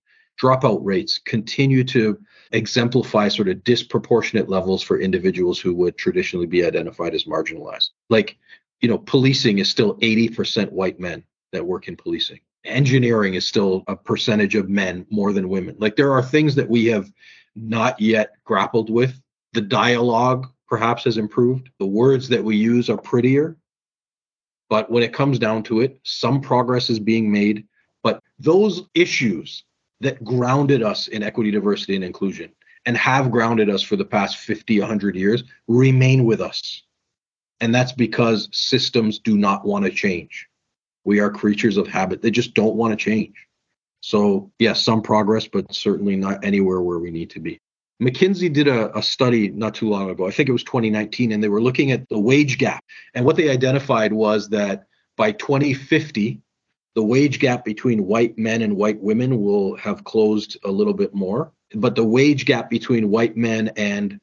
Dropout 0.42 0.80
rates 0.84 1.20
continue 1.20 1.84
to 1.86 2.20
exemplify 2.52 3.28
sort 3.28 3.48
of 3.48 3.64
disproportionate 3.64 4.50
levels 4.50 4.82
for 4.82 5.00
individuals 5.00 5.60
who 5.60 5.74
would 5.76 5.98
traditionally 5.98 6.48
be 6.48 6.66
identified 6.66 7.14
as 7.14 7.26
marginalized. 7.26 7.90
Like 8.10 8.38
you 8.82 8.90
know, 8.90 8.98
policing 8.98 9.60
is 9.60 9.70
still 9.70 9.96
80% 9.98 10.72
white 10.72 11.00
men 11.00 11.24
that 11.52 11.66
work 11.66 11.88
in 11.88 11.96
policing. 11.96 12.40
Engineering 12.66 13.36
is 13.36 13.46
still 13.46 13.84
a 13.88 13.96
percentage 13.96 14.56
of 14.56 14.70
men 14.70 15.06
more 15.10 15.34
than 15.34 15.50
women. 15.50 15.76
Like 15.80 15.96
there 15.96 16.12
are 16.12 16.22
things 16.22 16.56
that 16.56 16.70
we 16.70 16.86
have 16.86 17.12
not 17.56 18.00
yet 18.00 18.34
grappled 18.44 18.90
with. 18.90 19.20
The 19.54 19.62
dialogue 19.62 20.52
perhaps 20.68 21.04
has 21.04 21.18
improved. 21.18 21.70
The 21.80 21.86
words 21.86 22.28
that 22.30 22.44
we 22.44 22.56
use 22.56 22.90
are 22.90 22.98
prettier. 22.98 23.58
But 24.70 24.90
when 24.90 25.04
it 25.04 25.14
comes 25.14 25.38
down 25.38 25.64
to 25.64 25.82
it, 25.82 26.00
some 26.04 26.42
progress 26.42 26.90
is 26.90 27.00
being 27.00 27.32
made. 27.32 27.68
But 28.04 28.22
those 28.40 28.84
issues 28.94 29.64
that 30.02 30.24
grounded 30.24 30.84
us 30.84 31.08
in 31.08 31.24
equity, 31.24 31.52
diversity, 31.52 31.96
and 31.96 32.04
inclusion 32.04 32.52
and 32.86 32.96
have 32.98 33.32
grounded 33.32 33.70
us 33.70 33.82
for 33.82 33.96
the 33.96 34.06
past 34.06 34.38
50, 34.38 34.80
100 34.80 35.16
years 35.16 35.44
remain 35.68 36.26
with 36.26 36.42
us. 36.42 36.84
And 37.60 37.74
that's 37.74 37.92
because 37.92 38.50
systems 38.52 39.20
do 39.20 39.38
not 39.38 39.66
want 39.66 39.86
to 39.86 39.92
change. 39.92 40.48
We 41.04 41.20
are 41.20 41.30
creatures 41.30 41.78
of 41.78 41.88
habit. 41.88 42.22
They 42.22 42.32
just 42.32 42.54
don't 42.54 42.76
want 42.76 42.92
to 42.92 43.04
change. 43.04 43.36
So, 44.02 44.52
yes, 44.60 44.84
some 44.84 45.02
progress, 45.02 45.48
but 45.48 45.74
certainly 45.74 46.16
not 46.16 46.44
anywhere 46.44 46.82
where 46.82 47.00
we 47.00 47.12
need 47.12 47.32
to 47.32 47.40
be. 47.40 47.60
McKinsey 48.02 48.52
did 48.52 48.68
a, 48.68 48.96
a, 48.98 49.02
study 49.02 49.50
not 49.50 49.74
too 49.74 49.90
long 49.90 50.10
ago, 50.10 50.28
I 50.28 50.32
think 50.32 50.50
it 50.50 50.52
was 50.52 50.64
2019, 50.64 51.32
and 51.32 51.42
they 51.42 51.48
were 51.48 51.62
looking 51.62 51.92
at 51.92 52.08
the 52.10 52.20
wage 52.20 52.58
gap. 52.58 52.84
And 53.14 53.26
what 53.26 53.38
they 53.38 53.50
identified 53.50 54.12
was 54.12 54.50
that 54.50 54.86
by 55.16 55.32
2050, 55.32 56.42
the 56.96 57.04
wage 57.04 57.40
gap 57.40 57.64
between 57.64 58.06
white 58.06 58.38
men 58.38 58.62
and 58.62 58.76
white 58.76 59.00
women 59.02 59.42
will 59.42 59.78
have 59.78 60.04
closed 60.04 60.58
a 60.66 60.72
little 60.72 60.94
bit 60.94 61.14
more. 61.14 61.52
But 61.74 61.96
the 61.96 62.06
wage 62.06 62.46
gap 62.46 62.70
between 62.70 63.10
white 63.10 63.38
men 63.38 63.72
and 63.76 64.20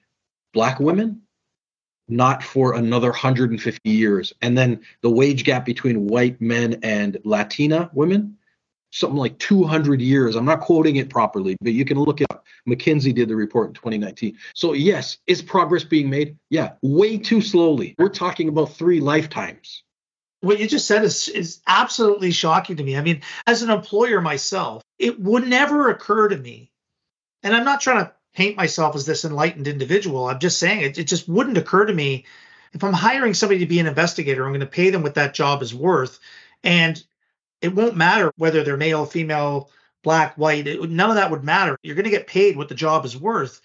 black 0.53 0.79
women 0.79 1.23
not 2.09 2.43
for 2.43 2.75
another 2.75 3.09
150 3.09 3.91
years. 3.91 4.33
And 4.43 4.57
then 4.57 4.81
the 5.01 5.11
wage 5.11 5.45
gap 5.45 5.65
between 5.65 6.07
white 6.07 6.41
men 6.41 6.79
and 6.83 7.19
Latina 7.25 7.91
women, 7.95 8.37
something 8.93 9.17
like 9.17 9.39
200 9.39 10.01
years. 10.01 10.37
I'm 10.37 10.45
not 10.45 10.61
quoting 10.61 10.97
it 10.97 11.11
properly, 11.11 11.57
but 11.61 11.73
you 11.73 11.85
can 11.85 11.99
look 11.99 12.21
it 12.21 12.27
up. 12.31 12.47
McKinsey 12.69 13.15
did 13.15 13.29
the 13.29 13.35
report 13.35 13.69
in 13.69 13.75
2019. 13.75 14.39
So, 14.55 14.75
yes, 14.75 15.19
is 15.27 15.43
progress 15.43 15.83
being 15.83 16.09
made? 16.09 16.37
Yeah, 16.51 16.73
way 16.83 17.19
too 17.19 17.41
slowly. 17.41 17.95
We're 17.99 18.11
talking 18.11 18.49
about 18.49 18.75
three 18.75 19.01
lifetimes. 19.01 19.83
What 20.41 20.61
you 20.61 20.69
just 20.69 20.87
said 20.87 21.05
is, 21.05 21.29
is 21.29 21.61
absolutely 21.67 22.31
shocking 22.33 22.77
to 22.77 22.85
me. 22.85 22.97
I 22.97 23.01
mean, 23.03 23.23
as 23.47 23.63
an 23.63 23.71
employer 23.71 24.21
myself, 24.21 24.83
it 24.99 25.19
would 25.19 25.47
never 25.49 25.89
occur 25.89 26.29
to 26.29 26.37
me, 26.37 26.71
and 27.43 27.55
I'm 27.55 27.65
not 27.65 27.81
trying 27.81 28.05
to 28.05 28.13
paint 28.35 28.57
myself 28.57 28.95
as 28.95 29.07
this 29.07 29.25
enlightened 29.25 29.69
individual. 29.69 30.27
I'm 30.27 30.39
just 30.39 30.59
saying 30.59 30.83
it, 30.83 30.99
it 30.99 31.05
just 31.05 31.29
wouldn't 31.29 31.59
occur 31.59 31.87
to 31.87 31.95
me 31.95 32.25
if 32.73 32.83
I'm 32.83 32.93
hiring 32.93 33.35
somebody 33.35 33.61
to 33.61 33.67
be 33.67 33.81
an 33.81 33.87
investigator, 33.87 34.45
I'm 34.45 34.53
going 34.53 34.61
to 34.61 34.67
pay 34.67 34.91
them 34.91 35.03
what 35.03 35.15
that 35.15 35.35
job 35.35 35.63
is 35.63 35.75
worth. 35.75 36.19
And 36.65 37.03
it 37.63 37.75
won't 37.75 37.97
matter 37.97 38.33
whether 38.37 38.63
they're 38.63 38.77
male, 38.77 39.07
female, 39.07 39.71
black, 40.03 40.35
white, 40.37 40.67
it, 40.67 40.91
none 40.91 41.11
of 41.11 41.17
that 41.17 41.31
would 41.31 41.45
matter. 41.45 41.79
You're 41.83 41.95
going 41.95 42.05
to 42.05 42.11
get 42.11 42.27
paid 42.27 42.57
what 42.57 42.69
the 42.69 42.75
job 42.75 43.05
is 43.05 43.17
worth. 43.17 43.61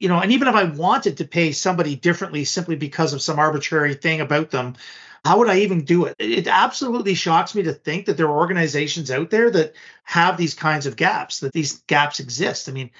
You 0.00 0.08
know, 0.08 0.18
and 0.18 0.32
even 0.32 0.48
if 0.48 0.54
I 0.54 0.64
wanted 0.64 1.18
to 1.18 1.24
pay 1.24 1.52
somebody 1.52 1.94
differently 1.94 2.44
simply 2.44 2.76
because 2.76 3.12
of 3.12 3.22
some 3.22 3.38
arbitrary 3.38 3.94
thing 3.94 4.20
about 4.20 4.50
them, 4.50 4.74
how 5.24 5.38
would 5.38 5.48
I 5.48 5.60
even 5.60 5.84
do 5.84 6.04
it? 6.06 6.16
It 6.18 6.48
absolutely 6.48 7.14
shocks 7.14 7.54
me 7.54 7.62
to 7.62 7.72
think 7.72 8.06
that 8.06 8.16
there 8.16 8.26
are 8.26 8.36
organizations 8.36 9.10
out 9.10 9.30
there 9.30 9.50
that 9.50 9.74
have 10.02 10.36
these 10.36 10.54
kinds 10.54 10.86
of 10.86 10.96
gaps, 10.96 11.40
that 11.40 11.52
these 11.52 11.78
gaps 11.86 12.20
exist. 12.20 12.68
I 12.68 12.72
mean, 12.72 12.90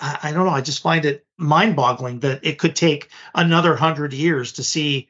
I 0.00 0.32
don't 0.32 0.46
know. 0.46 0.52
I 0.52 0.60
just 0.62 0.82
find 0.82 1.04
it 1.04 1.26
mind 1.36 1.76
boggling 1.76 2.20
that 2.20 2.44
it 2.44 2.58
could 2.58 2.74
take 2.74 3.10
another 3.34 3.76
hundred 3.76 4.12
years 4.12 4.52
to 4.52 4.64
see 4.64 5.08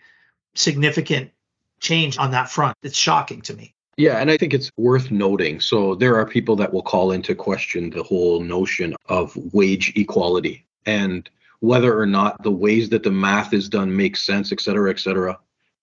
significant 0.54 1.30
change 1.78 2.18
on 2.18 2.32
that 2.32 2.50
front. 2.50 2.76
It's 2.82 2.98
shocking 2.98 3.40
to 3.42 3.54
me. 3.54 3.74
Yeah, 4.00 4.16
and 4.16 4.30
I 4.30 4.38
think 4.38 4.54
it's 4.54 4.70
worth 4.78 5.10
noting. 5.10 5.60
So 5.60 5.94
there 5.94 6.16
are 6.16 6.24
people 6.24 6.56
that 6.56 6.72
will 6.72 6.82
call 6.82 7.12
into 7.12 7.34
question 7.34 7.90
the 7.90 8.02
whole 8.02 8.40
notion 8.40 8.96
of 9.10 9.36
wage 9.52 9.92
equality 9.94 10.64
and 10.86 11.28
whether 11.58 11.98
or 12.00 12.06
not 12.06 12.42
the 12.42 12.50
ways 12.50 12.88
that 12.88 13.02
the 13.02 13.10
math 13.10 13.52
is 13.52 13.68
done 13.68 13.94
makes 13.94 14.22
sense, 14.22 14.52
et 14.52 14.60
cetera, 14.62 14.88
et 14.88 15.00
cetera. 15.00 15.38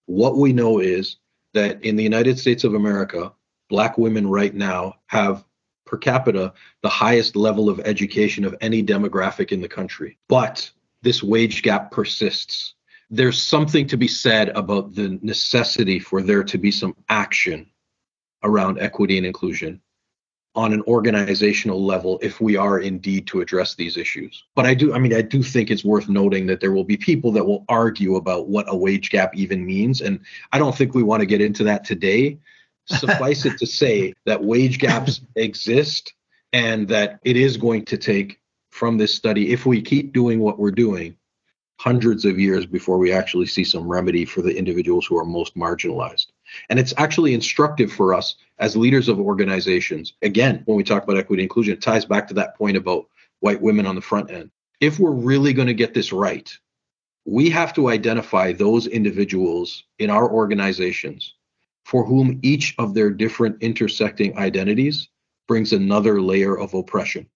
What 0.07 0.37
we 0.37 0.51
know 0.51 0.79
is 0.79 1.17
that 1.53 1.79
in 1.83 1.95
the 1.95 2.01
United 2.01 2.39
States 2.39 2.63
of 2.63 2.73
America, 2.73 3.31
Black 3.69 3.99
women 3.99 4.25
right 4.27 4.55
now 4.55 4.95
have 5.05 5.45
per 5.85 5.97
capita 5.97 6.53
the 6.81 6.89
highest 6.89 7.35
level 7.35 7.69
of 7.69 7.79
education 7.81 8.45
of 8.45 8.55
any 8.61 8.81
demographic 8.81 9.51
in 9.51 9.61
the 9.61 9.69
country. 9.69 10.17
But 10.27 10.67
this 11.03 11.21
wage 11.21 11.61
gap 11.61 11.91
persists. 11.91 12.73
There's 13.11 13.39
something 13.39 13.85
to 13.89 13.95
be 13.95 14.07
said 14.07 14.49
about 14.49 14.95
the 14.95 15.19
necessity 15.21 15.99
for 15.99 16.23
there 16.23 16.43
to 16.45 16.57
be 16.57 16.71
some 16.71 16.95
action 17.09 17.69
around 18.43 18.79
equity 18.79 19.17
and 19.17 19.25
inclusion 19.25 19.81
on 20.55 20.73
an 20.73 20.81
organizational 20.87 21.85
level 21.85 22.17
if 22.23 22.41
we 22.41 22.55
are 22.55 22.79
indeed 22.79 23.27
to 23.27 23.41
address 23.41 23.75
these 23.75 23.95
issues. 23.95 24.43
But 24.55 24.65
I 24.65 24.73
do, 24.73 24.91
I 24.91 24.97
mean, 24.97 25.13
I 25.13 25.21
do 25.21 25.43
think 25.43 25.69
it's 25.69 25.85
worth 25.85 26.09
noting 26.09 26.47
that 26.47 26.59
there 26.59 26.71
will 26.71 26.83
be 26.83 26.97
people 26.97 27.31
that 27.33 27.45
will 27.45 27.63
argue 27.69 28.15
about 28.15 28.47
what 28.47 28.65
a 28.67 28.75
wage 28.75 29.11
gap 29.11 29.35
even 29.35 29.63
means. 29.63 30.01
And 30.01 30.19
I 30.51 30.57
don't 30.57 30.75
think 30.75 30.95
we 30.95 31.03
want 31.03 31.19
to 31.19 31.27
get 31.27 31.41
into 31.41 31.63
that 31.65 31.85
today 31.85 32.39
suffice 32.87 33.45
it 33.45 33.57
to 33.59 33.67
say 33.67 34.13
that 34.25 34.43
wage 34.43 34.79
gaps 34.79 35.21
exist 35.35 36.13
and 36.53 36.87
that 36.87 37.19
it 37.23 37.35
is 37.35 37.57
going 37.57 37.85
to 37.85 37.97
take 37.97 38.39
from 38.71 38.97
this 38.97 39.13
study 39.13 39.51
if 39.51 39.65
we 39.65 39.81
keep 39.81 40.13
doing 40.13 40.39
what 40.39 40.57
we're 40.57 40.71
doing 40.71 41.15
hundreds 41.79 42.25
of 42.25 42.39
years 42.39 42.65
before 42.65 42.97
we 42.97 43.11
actually 43.11 43.45
see 43.45 43.63
some 43.63 43.87
remedy 43.87 44.25
for 44.25 44.41
the 44.41 44.55
individuals 44.55 45.05
who 45.05 45.17
are 45.17 45.25
most 45.25 45.55
marginalized. 45.55 46.27
And 46.69 46.79
it's 46.79 46.93
actually 46.97 47.33
instructive 47.33 47.91
for 47.91 48.13
us 48.13 48.35
as 48.57 48.75
leaders 48.75 49.07
of 49.09 49.19
organizations. 49.19 50.13
Again, 50.21 50.63
when 50.65 50.77
we 50.77 50.83
talk 50.83 51.03
about 51.03 51.17
equity 51.17 51.43
and 51.43 51.45
inclusion, 51.45 51.73
it 51.73 51.81
ties 51.81 52.05
back 52.05 52.27
to 52.27 52.33
that 52.35 52.57
point 52.57 52.77
about 52.77 53.07
white 53.41 53.61
women 53.61 53.85
on 53.85 53.95
the 53.95 54.01
front 54.01 54.31
end. 54.31 54.49
If 54.81 54.99
we're 54.99 55.11
really 55.11 55.53
going 55.53 55.67
to 55.67 55.73
get 55.73 55.93
this 55.93 56.11
right, 56.11 56.51
we 57.25 57.49
have 57.49 57.73
to 57.73 57.89
identify 57.89 58.53
those 58.53 58.87
individuals 58.87 59.83
in 59.99 60.09
our 60.09 60.31
organizations 60.31 61.35
for 61.85 62.03
whom 62.03 62.39
each 62.41 62.73
of 62.79 62.93
their 62.93 63.09
different 63.09 63.61
intersecting 63.61 64.37
identities 64.37 65.09
brings 65.47 65.73
another 65.73 66.21
layer 66.21 66.57
of 66.57 66.73
oppression. 66.73 67.27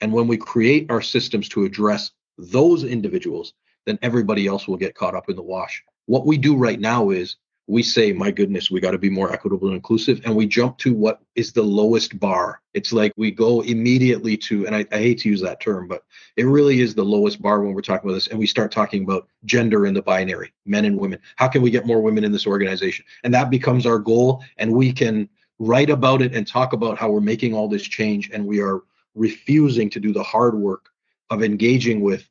And 0.00 0.12
when 0.12 0.26
we 0.26 0.36
create 0.36 0.90
our 0.90 1.00
systems 1.00 1.48
to 1.50 1.64
address 1.64 2.10
those 2.38 2.84
individuals, 2.84 3.52
then 3.86 3.98
everybody 4.02 4.46
else 4.46 4.66
will 4.66 4.76
get 4.76 4.94
caught 4.94 5.14
up 5.14 5.28
in 5.28 5.36
the 5.36 5.42
wash. 5.42 5.82
What 6.06 6.26
we 6.26 6.36
do 6.36 6.56
right 6.56 6.80
now 6.80 7.10
is 7.10 7.36
we 7.68 7.82
say, 7.82 8.12
my 8.12 8.30
goodness, 8.30 8.70
we 8.70 8.80
got 8.80 8.90
to 8.90 8.98
be 8.98 9.08
more 9.08 9.32
equitable 9.32 9.68
and 9.68 9.76
inclusive. 9.76 10.20
And 10.24 10.34
we 10.34 10.46
jump 10.46 10.78
to 10.78 10.94
what 10.94 11.20
is 11.36 11.52
the 11.52 11.62
lowest 11.62 12.18
bar. 12.18 12.60
It's 12.74 12.92
like 12.92 13.12
we 13.16 13.30
go 13.30 13.60
immediately 13.60 14.36
to, 14.38 14.66
and 14.66 14.74
I, 14.74 14.84
I, 14.90 14.98
hate 14.98 15.20
to 15.20 15.28
use 15.28 15.40
that 15.42 15.60
term, 15.60 15.86
but 15.86 16.02
it 16.36 16.44
really 16.44 16.80
is 16.80 16.94
the 16.94 17.04
lowest 17.04 17.40
bar 17.40 17.62
when 17.62 17.72
we're 17.72 17.80
talking 17.80 18.10
about 18.10 18.16
this. 18.16 18.26
And 18.26 18.38
we 18.38 18.46
start 18.46 18.72
talking 18.72 19.04
about 19.04 19.28
gender 19.44 19.86
in 19.86 19.94
the 19.94 20.02
binary, 20.02 20.52
men 20.66 20.84
and 20.84 20.98
women. 20.98 21.20
How 21.36 21.48
can 21.48 21.62
we 21.62 21.70
get 21.70 21.86
more 21.86 22.02
women 22.02 22.24
in 22.24 22.32
this 22.32 22.46
organization? 22.46 23.04
And 23.22 23.32
that 23.32 23.48
becomes 23.48 23.86
our 23.86 23.98
goal. 23.98 24.44
And 24.58 24.72
we 24.72 24.92
can 24.92 25.28
write 25.58 25.90
about 25.90 26.20
it 26.20 26.34
and 26.34 26.46
talk 26.46 26.72
about 26.72 26.98
how 26.98 27.10
we're 27.10 27.20
making 27.20 27.54
all 27.54 27.68
this 27.68 27.84
change. 27.84 28.30
And 28.32 28.44
we 28.44 28.60
are 28.60 28.80
refusing 29.14 29.88
to 29.90 30.00
do 30.00 30.12
the 30.12 30.22
hard 30.22 30.56
work 30.56 30.88
of 31.30 31.42
engaging 31.42 32.00
with 32.00 32.28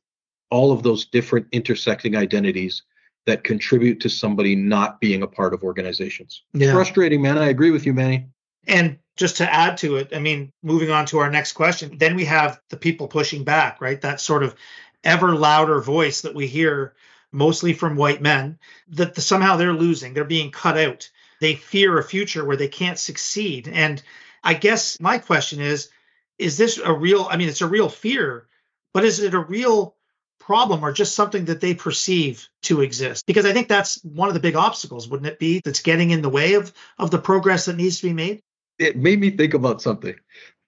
all 0.52 0.72
of 0.72 0.84
those 0.84 1.06
different 1.06 1.48
intersecting 1.52 2.16
identities 2.16 2.84
that 3.26 3.44
contribute 3.44 4.00
to 4.02 4.10
somebody 4.10 4.56
not 4.56 5.00
being 5.00 5.24
a 5.24 5.28
part 5.28 5.54
of 5.54 5.64
organizations. 5.64 6.44
Yeah. 6.54 6.74
Frustrating, 6.74 7.22
man. 7.22 7.38
I 7.38 7.48
agree 7.48 7.72
with 7.72 7.86
you, 7.86 7.94
Manny. 7.94 8.28
And 8.68 9.00
just 9.16 9.38
to 9.38 9.52
add 9.52 9.78
to 9.78 9.98
it, 9.98 10.10
I 10.14 10.20
mean, 10.20 10.52
moving 10.64 10.92
on 10.92 11.06
to 11.08 11.20
our 11.20 11.30
next 11.30 11.54
question, 11.54 11.98
then 11.98 12.16
we 12.16 12.26
have 12.26 12.60
the 12.70 12.78
people 12.78 13.08
pushing 13.08 13.44
back, 13.44 13.82
right? 13.82 14.00
That 14.02 14.22
sort 14.22 14.44
of 14.44 14.56
ever 15.04 15.36
louder 15.36 15.82
voice 15.82 16.22
that 16.22 16.36
we 16.36 16.48
hear 16.48 16.94
mostly 17.32 17.74
from 17.74 17.96
white 17.96 18.22
men 18.22 18.60
that 18.90 19.16
the, 19.16 19.22
somehow 19.22 19.56
they're 19.56 19.74
losing, 19.74 20.14
they're 20.14 20.26
being 20.26 20.52
cut 20.52 20.78
out. 20.78 21.10
They 21.40 21.56
fear 21.56 21.98
a 21.98 22.04
future 22.04 22.46
where 22.46 22.58
they 22.58 22.68
can't 22.68 23.00
succeed. 23.00 23.68
And 23.68 24.02
I 24.44 24.54
guess 24.54 25.00
my 25.00 25.18
question 25.18 25.60
is 25.60 25.90
is 26.38 26.58
this 26.58 26.80
a 26.80 26.92
real 26.92 27.28
I 27.30 27.38
mean 27.38 27.50
it's 27.50 27.62
a 27.62 27.68
real 27.68 27.90
fear, 27.90 28.48
but 28.94 29.06
is 29.06 29.20
it 29.20 29.34
a 29.34 29.40
real 29.40 29.96
problem 30.42 30.84
or 30.84 30.92
just 30.92 31.16
something 31.16 31.46
that 31.46 31.62
they 31.62 31.74
perceive 31.74 32.48
to 32.64 32.82
exist. 32.82 33.26
Because 33.26 33.46
i 33.46 33.54
think 33.54 33.68
that's 33.68 34.04
one 34.04 34.28
of 34.28 34.34
the 34.34 34.40
big 34.40 34.56
obstacles 34.56 35.08
wouldn't 35.08 35.32
it 35.32 35.40
be 35.40 35.62
that's 35.64 35.82
getting 35.82 36.12
in 36.12 36.22
the 36.22 36.30
way 36.30 36.56
of 36.56 36.74
of 36.98 37.12
the 37.12 37.20
progress 37.20 37.66
that 37.66 37.78
needs 37.78 38.00
to 38.02 38.08
be 38.08 38.14
made? 38.14 38.42
It 38.80 38.98
made 38.98 39.20
me 39.20 39.30
think 39.32 39.54
about 39.54 39.82
something. 39.82 40.16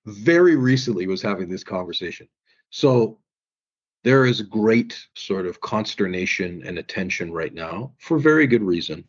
Very 0.06 0.56
recently 0.56 1.08
was 1.08 1.22
having 1.22 1.50
this 1.50 1.64
conversation. 1.64 2.28
So 2.70 3.20
there 4.04 4.26
is 4.26 4.42
great 4.42 5.08
sort 5.16 5.46
of 5.46 5.62
consternation 5.62 6.64
and 6.66 6.78
attention 6.78 7.32
right 7.32 7.54
now 7.54 7.94
for 8.00 8.20
very 8.20 8.48
good 8.48 8.64
reason 8.64 9.06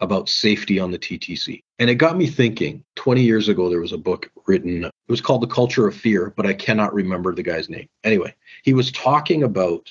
about 0.00 0.28
safety 0.28 0.78
on 0.78 0.90
the 0.90 0.98
TTC. 0.98 1.62
And 1.78 1.88
it 1.88 1.96
got 1.96 2.16
me 2.16 2.26
thinking 2.26 2.84
20 2.96 3.22
years 3.22 3.48
ago, 3.48 3.68
there 3.68 3.80
was 3.80 3.92
a 3.92 3.98
book 3.98 4.30
written, 4.46 4.84
it 4.84 4.92
was 5.08 5.20
called 5.20 5.42
The 5.42 5.46
Culture 5.46 5.86
of 5.86 5.96
Fear, 5.96 6.32
but 6.36 6.46
I 6.46 6.52
cannot 6.52 6.94
remember 6.94 7.34
the 7.34 7.42
guy's 7.42 7.68
name. 7.68 7.88
Anyway, 8.02 8.34
he 8.62 8.74
was 8.74 8.92
talking 8.92 9.42
about 9.42 9.88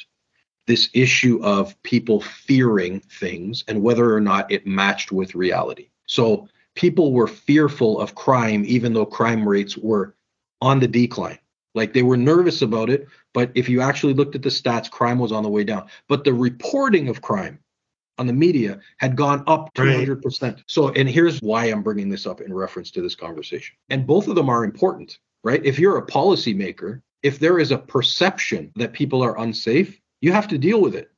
this 0.66 0.90
issue 0.94 1.40
of 1.44 1.82
people 1.84 2.22
fearing 2.22 3.00
things 3.00 3.64
and 3.68 3.82
whether 3.82 4.14
or 4.14 4.22
not 4.22 4.52
it 4.52 4.66
matched 4.66 5.12
with 5.12 5.36
reality. 5.36 5.90
So 6.06 6.48
people 6.76 7.12
were 7.12 7.28
fearful 7.28 8.00
of 8.00 8.16
crime, 8.16 8.64
even 8.66 8.94
though 8.94 9.06
crime 9.06 9.48
rates 9.48 9.78
were 9.78 10.16
on 10.62 10.80
the 10.80 10.88
decline. 10.88 11.40
Like 11.76 11.94
they 11.94 12.04
were 12.04 12.18
nervous 12.18 12.62
about 12.62 12.90
it, 12.90 13.08
but 13.34 13.52
if 13.56 13.68
you 13.68 13.82
actually 13.82 14.14
looked 14.14 14.36
at 14.36 14.44
the 14.44 14.50
stats, 14.50 14.90
crime 14.90 15.18
was 15.18 15.32
on 15.32 15.44
the 15.44 15.50
way 15.50 15.64
down. 15.64 15.88
But 16.08 16.24
the 16.24 16.34
reporting 16.34 17.10
of 17.10 17.22
crime 17.22 17.60
on 18.18 18.28
the 18.28 18.34
media 18.34 18.80
had 18.98 19.16
gone 19.16 19.44
up 19.48 19.74
200%. 19.74 20.42
Right. 20.42 20.64
So, 20.68 20.90
and 20.90 21.10
here's 21.10 21.40
why 21.40 21.66
I'm 21.66 21.84
bringing 21.84 22.10
this 22.10 22.26
up 22.26 22.42
in 22.42 22.54
reference 22.54 22.92
to 22.92 23.02
this 23.02 23.16
conversation. 23.16 23.76
And 23.90 24.06
both 24.06 24.28
of 24.28 24.36
them 24.36 24.50
are 24.50 24.64
important, 24.64 25.18
right? 25.44 25.64
If 25.66 25.80
you're 25.80 25.98
a 25.98 26.06
policymaker, 26.06 27.02
if 27.24 27.40
there 27.40 27.60
is 27.60 27.72
a 27.72 27.78
perception 27.78 28.72
that 28.76 28.94
people 28.94 29.24
are 29.24 29.40
unsafe, 29.40 30.00
you 30.22 30.32
have 30.32 30.48
to 30.50 30.58
deal 30.58 30.82
with 30.82 30.96
it, 30.96 31.12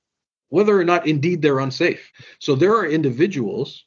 whether 0.49 0.79
or 0.79 0.85
not 0.85 1.07
indeed 1.07 1.41
they're 1.41 1.59
unsafe. 1.59 2.11
So, 2.39 2.55
there 2.55 2.73
are 2.73 2.87
individuals 2.87 3.85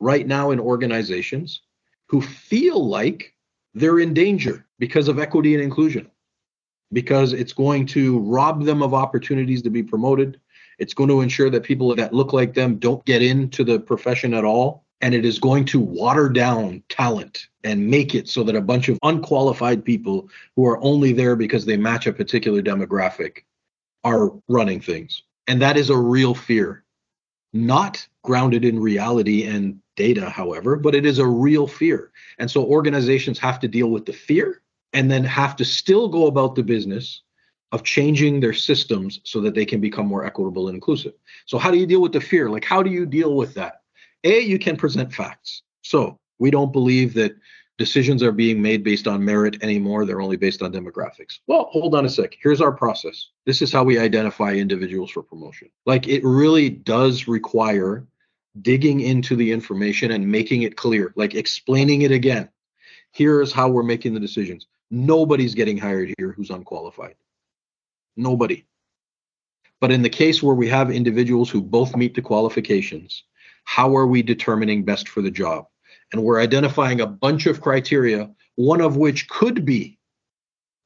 right 0.00 0.26
now 0.26 0.50
in 0.50 0.60
organizations 0.60 1.62
who 2.06 2.20
feel 2.20 2.86
like 2.86 3.34
they're 3.74 4.00
in 4.00 4.14
danger 4.14 4.66
because 4.78 5.08
of 5.08 5.18
equity 5.18 5.54
and 5.54 5.62
inclusion, 5.62 6.10
because 6.92 7.32
it's 7.32 7.52
going 7.52 7.86
to 7.86 8.18
rob 8.20 8.64
them 8.64 8.82
of 8.82 8.94
opportunities 8.94 9.62
to 9.62 9.70
be 9.70 9.82
promoted 9.82 10.40
it's 10.78 10.94
going 10.94 11.08
to 11.08 11.20
ensure 11.20 11.50
that 11.50 11.64
people 11.64 11.94
that 11.94 12.14
look 12.14 12.32
like 12.32 12.54
them 12.54 12.76
don't 12.76 13.04
get 13.04 13.22
into 13.22 13.64
the 13.64 13.78
profession 13.78 14.34
at 14.34 14.44
all. 14.44 14.84
And 15.00 15.14
it 15.14 15.24
is 15.24 15.38
going 15.38 15.64
to 15.66 15.78
water 15.78 16.28
down 16.28 16.82
talent 16.88 17.46
and 17.62 17.88
make 17.88 18.16
it 18.16 18.28
so 18.28 18.42
that 18.44 18.56
a 18.56 18.60
bunch 18.60 18.88
of 18.88 18.98
unqualified 19.02 19.84
people 19.84 20.28
who 20.56 20.66
are 20.66 20.82
only 20.82 21.12
there 21.12 21.36
because 21.36 21.66
they 21.66 21.76
match 21.76 22.06
a 22.06 22.12
particular 22.12 22.62
demographic 22.62 23.44
are 24.02 24.32
running 24.48 24.80
things. 24.80 25.22
And 25.46 25.62
that 25.62 25.76
is 25.76 25.90
a 25.90 25.96
real 25.96 26.34
fear, 26.34 26.84
not 27.52 28.06
grounded 28.24 28.64
in 28.64 28.80
reality 28.80 29.44
and 29.44 29.80
data, 29.94 30.28
however, 30.30 30.76
but 30.76 30.94
it 30.94 31.06
is 31.06 31.18
a 31.18 31.26
real 31.26 31.68
fear. 31.68 32.10
And 32.38 32.50
so 32.50 32.64
organizations 32.64 33.38
have 33.38 33.60
to 33.60 33.68
deal 33.68 33.90
with 33.90 34.04
the 34.04 34.12
fear 34.12 34.62
and 34.92 35.10
then 35.10 35.24
have 35.24 35.54
to 35.56 35.64
still 35.64 36.08
go 36.08 36.26
about 36.26 36.54
the 36.54 36.62
business 36.62 37.22
of 37.72 37.82
changing 37.82 38.40
their 38.40 38.52
systems 38.54 39.20
so 39.24 39.40
that 39.42 39.54
they 39.54 39.64
can 39.64 39.80
become 39.80 40.06
more 40.06 40.24
equitable 40.24 40.68
and 40.68 40.74
inclusive. 40.74 41.12
So, 41.46 41.58
how 41.58 41.70
do 41.70 41.78
you 41.78 41.86
deal 41.86 42.00
with 42.00 42.12
the 42.12 42.20
fear? 42.20 42.48
Like, 42.48 42.64
how 42.64 42.82
do 42.82 42.90
you 42.90 43.06
deal 43.06 43.34
with 43.34 43.54
that? 43.54 43.82
A, 44.24 44.40
you 44.40 44.58
can 44.58 44.76
present 44.76 45.12
facts. 45.12 45.62
So, 45.82 46.18
we 46.38 46.50
don't 46.50 46.72
believe 46.72 47.14
that 47.14 47.36
decisions 47.76 48.22
are 48.22 48.32
being 48.32 48.60
made 48.60 48.82
based 48.82 49.06
on 49.06 49.24
merit 49.24 49.62
anymore. 49.62 50.04
They're 50.04 50.20
only 50.20 50.36
based 50.36 50.62
on 50.62 50.72
demographics. 50.72 51.38
Well, 51.46 51.68
hold 51.70 51.94
on 51.94 52.04
a 52.04 52.08
sec. 52.08 52.36
Here's 52.40 52.60
our 52.60 52.72
process. 52.72 53.28
This 53.46 53.62
is 53.62 53.72
how 53.72 53.84
we 53.84 53.98
identify 53.98 54.54
individuals 54.54 55.10
for 55.10 55.22
promotion. 55.22 55.68
Like, 55.86 56.08
it 56.08 56.24
really 56.24 56.70
does 56.70 57.28
require 57.28 58.06
digging 58.62 59.00
into 59.00 59.36
the 59.36 59.52
information 59.52 60.10
and 60.10 60.26
making 60.26 60.62
it 60.62 60.76
clear, 60.76 61.12
like 61.16 61.34
explaining 61.34 62.02
it 62.02 62.10
again. 62.10 62.48
Here's 63.12 63.52
how 63.52 63.68
we're 63.68 63.82
making 63.82 64.14
the 64.14 64.20
decisions. 64.20 64.66
Nobody's 64.90 65.54
getting 65.54 65.78
hired 65.78 66.12
here 66.18 66.32
who's 66.32 66.50
unqualified. 66.50 67.14
Nobody. 68.18 68.66
But 69.80 69.92
in 69.92 70.02
the 70.02 70.10
case 70.10 70.42
where 70.42 70.56
we 70.56 70.68
have 70.68 70.90
individuals 70.90 71.48
who 71.48 71.62
both 71.62 71.96
meet 71.96 72.14
the 72.14 72.20
qualifications, 72.20 73.22
how 73.64 73.96
are 73.96 74.06
we 74.06 74.22
determining 74.22 74.84
best 74.84 75.08
for 75.08 75.22
the 75.22 75.30
job? 75.30 75.66
And 76.12 76.24
we're 76.24 76.40
identifying 76.40 77.00
a 77.00 77.06
bunch 77.06 77.46
of 77.46 77.60
criteria, 77.60 78.30
one 78.56 78.80
of 78.80 78.96
which 78.96 79.28
could 79.28 79.64
be 79.64 79.98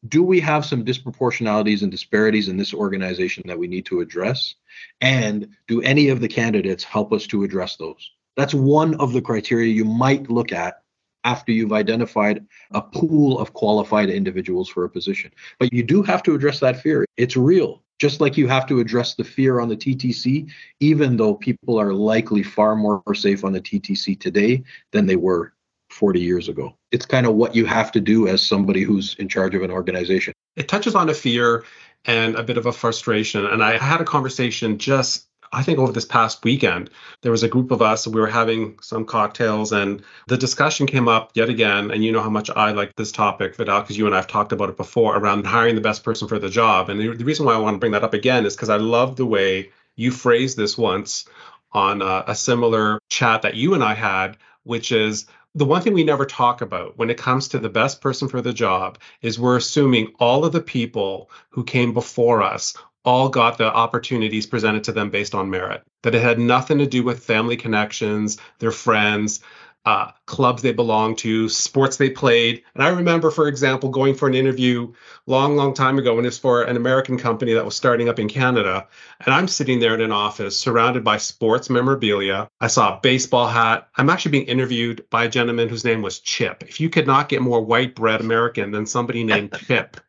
do 0.09 0.23
we 0.23 0.41
have 0.41 0.65
some 0.65 0.85
disproportionalities 0.85 1.83
and 1.83 1.91
disparities 1.91 2.49
in 2.49 2.57
this 2.57 2.75
organization 2.75 3.45
that 3.47 3.59
we 3.59 3.69
need 3.69 3.87
to 3.87 4.01
address? 4.01 4.57
And 5.01 5.49
do 5.69 5.81
any 5.83 6.09
of 6.09 6.21
the 6.21 6.29
candidates 6.29 6.83
help 6.83 7.13
us 7.13 7.27
to 7.29 7.45
address 7.45 7.77
those? 7.77 8.11
That's 8.37 8.53
one 8.53 8.95
of 8.97 9.13
the 9.13 9.23
criteria 9.23 9.73
you 9.73 9.85
might 9.85 10.29
look 10.29 10.51
at 10.53 10.83
after 11.25 11.53
you've 11.53 11.73
identified 11.73 12.45
a 12.73 12.83
pool 12.83 13.39
of 13.39 13.53
qualified 13.53 14.11
individuals 14.11 14.69
for 14.69 14.85
a 14.85 14.91
position. 14.91 15.31
But 15.59 15.73
you 15.73 15.83
do 15.83 16.03
have 16.03 16.23
to 16.25 16.35
address 16.35 16.61
that 16.61 16.81
fear. 16.81 17.05
It's 17.17 17.37
real. 17.37 17.83
Just 17.99 18.21
like 18.21 18.37
you 18.37 18.49
have 18.49 18.67
to 18.67 18.81
address 18.81 19.15
the 19.15 19.25
fear 19.25 19.61
on 19.61 19.69
the 19.69 19.77
TTC, 19.77 20.51
even 20.81 21.17
though 21.17 21.35
people 21.35 21.79
are 21.79 21.93
likely 21.93 22.43
far 22.43 22.75
more 22.75 23.03
safe 23.15 23.45
on 23.45 23.53
the 23.53 23.61
TTC 23.61 24.19
today 24.19 24.65
than 24.91 25.07
they 25.07 25.17
were 25.17 25.53
40 25.91 26.21
years 26.21 26.49
ago. 26.49 26.77
It's 26.91 27.07
kind 27.07 27.27
of 27.27 27.35
what 27.35 27.55
you 27.55 27.65
have 27.67 27.93
to 27.93 28.01
do 28.01 28.27
as 28.27 28.45
somebody 28.45 28.83
who's 28.83 29.15
in 29.21 29.29
charge 29.29 29.55
of 29.55 29.63
an 29.63 29.71
organization. 29.71 30.33
It 30.57 30.69
touches 30.69 30.95
on 30.95 31.09
a 31.09 31.15
fear 31.15 31.65
and 32.05 32.35
a 32.35 32.43
bit 32.43 32.57
of 32.57 32.67
a 32.67 32.73
frustration. 32.73 33.47
And 33.47 33.63
I 33.63 33.79
had 33.79 34.01
a 34.01 34.05
conversation 34.05 34.79
just 34.79 35.29
I 35.55 35.63
think 35.63 35.79
over 35.79 35.93
this 35.93 36.07
past 36.07 36.43
weekend, 36.45 36.89
there 37.21 37.31
was 37.31 37.43
a 37.43 37.49
group 37.49 37.71
of 37.71 37.83
us, 37.83 38.07
we 38.07 38.21
were 38.21 38.27
having 38.27 38.79
some 38.81 39.05
cocktails, 39.05 39.71
and 39.73 40.03
the 40.27 40.39
discussion 40.39 40.87
came 40.87 41.09
up 41.09 41.33
yet 41.35 41.51
again. 41.51 41.91
And 41.91 42.03
you 42.03 42.11
know 42.11 42.23
how 42.23 42.31
much 42.31 42.49
I 42.49 42.71
like 42.71 42.97
this 42.97 43.13
topic, 43.13 43.57
Vidal, 43.57 43.83
because 43.83 43.99
you 43.99 44.07
and 44.07 44.15
I 44.15 44.19
have 44.19 44.29
talked 44.29 44.53
about 44.53 44.71
it 44.71 44.79
before 44.79 45.17
around 45.17 45.47
hiring 45.47 45.75
the 45.75 45.83
best 45.83 46.05
person 46.05 46.27
for 46.27 46.39
the 46.39 46.49
job. 46.49 46.89
And 46.89 46.99
the, 46.99 47.15
the 47.15 47.25
reason 47.25 47.45
why 47.45 47.55
I 47.55 47.59
want 47.59 47.75
to 47.75 47.79
bring 47.79 47.93
that 47.93 48.05
up 48.05 48.15
again 48.15 48.47
is 48.47 48.57
because 48.57 48.71
I 48.71 48.77
love 48.77 49.17
the 49.17 49.27
way 49.27 49.71
you 49.95 50.11
phrased 50.11 50.57
this 50.57 50.79
once 50.79 51.27
on 51.73 52.01
a, 52.01 52.25
a 52.29 52.35
similar 52.35 52.99
chat 53.11 53.43
that 53.43 53.55
you 53.55 53.75
and 53.75 53.85
I 53.85 53.95
had, 53.95 54.39
which 54.65 54.91
is 54.91 55.27
the 55.55 55.67
one 55.67 55.83
thing 55.83 55.93
we 55.93 56.05
never 56.05 56.25
talk 56.25 56.63
about 56.63 56.97
when 56.97 57.11
it 57.11 57.19
comes 57.19 57.49
to 57.49 57.59
the 57.59 57.69
best 57.69 58.01
person 58.01 58.27
for 58.27 58.41
the 58.41 58.55
job 58.55 58.99
is 59.21 59.39
we're 59.39 59.57
assuming 59.57 60.13
all 60.19 60.47
of 60.47 60.53
the 60.53 60.63
people 60.63 61.31
who 61.51 61.63
came 61.63 61.93
before 61.93 62.43
us 62.43 62.75
all 63.05 63.29
got 63.29 63.59
the 63.59 63.73
opportunities 63.73 64.47
presented 64.47 64.85
to 64.85 64.93
them 64.93 65.11
based 65.11 65.35
on 65.35 65.51
merit, 65.51 65.83
that 66.03 66.15
it 66.15 66.23
had 66.23 66.39
nothing 66.39 66.79
to 66.79 66.87
do 66.87 67.03
with 67.03 67.25
family 67.25 67.57
connections, 67.57 68.39
their 68.59 68.71
friends, 68.71 69.41
uh, 69.85 70.13
clubs 70.27 70.63
they 70.63 70.73
belonged 70.73 71.19
to, 71.19 71.49
sports 71.49 71.97
they 71.97 72.09
played. 72.09 72.63
And 72.75 72.85
I 72.85 72.89
remember, 72.91 73.31
for 73.31 73.49
example, 73.49 73.89
going 73.89 74.15
for 74.15 74.29
an 74.29 74.35
interview 74.35 74.93
long, 75.27 75.57
long 75.57 75.75
time 75.75 75.99
ago 75.99 76.15
when 76.15 76.25
it 76.25 76.29
was 76.29 76.39
for 76.39 76.63
an 76.63 76.77
American 76.77 77.19
company 77.19 77.53
that 77.55 77.65
was 77.65 77.75
starting 77.75 78.09
up 78.09 78.21
in 78.21 78.29
Canada. 78.29 78.87
And 79.25 79.35
I'm 79.35 79.49
sitting 79.49 79.81
there 79.81 79.95
in 79.95 80.01
an 80.01 80.13
office 80.13 80.57
surrounded 80.57 81.03
by 81.03 81.17
sports 81.17 81.69
memorabilia. 81.69 82.49
I 82.61 82.69
saw 82.69 82.97
a 82.97 83.01
baseball 83.01 83.49
hat. 83.49 83.89
I'm 83.97 84.11
actually 84.11 84.33
being 84.33 84.47
interviewed 84.47 85.05
by 85.11 85.25
a 85.25 85.29
gentleman 85.29 85.69
whose 85.69 85.85
name 85.85 86.03
was 86.03 86.21
Chip. 86.21 86.63
If 86.63 86.81
you 86.81 86.89
could 86.89 87.07
not 87.07 87.29
get 87.29 87.43
more 87.43 87.61
white 87.61 87.97
bread 87.97 88.21
American 88.21 88.71
than 88.71 88.87
somebody 88.87 89.25
named 89.25 89.53
Chip 89.67 90.01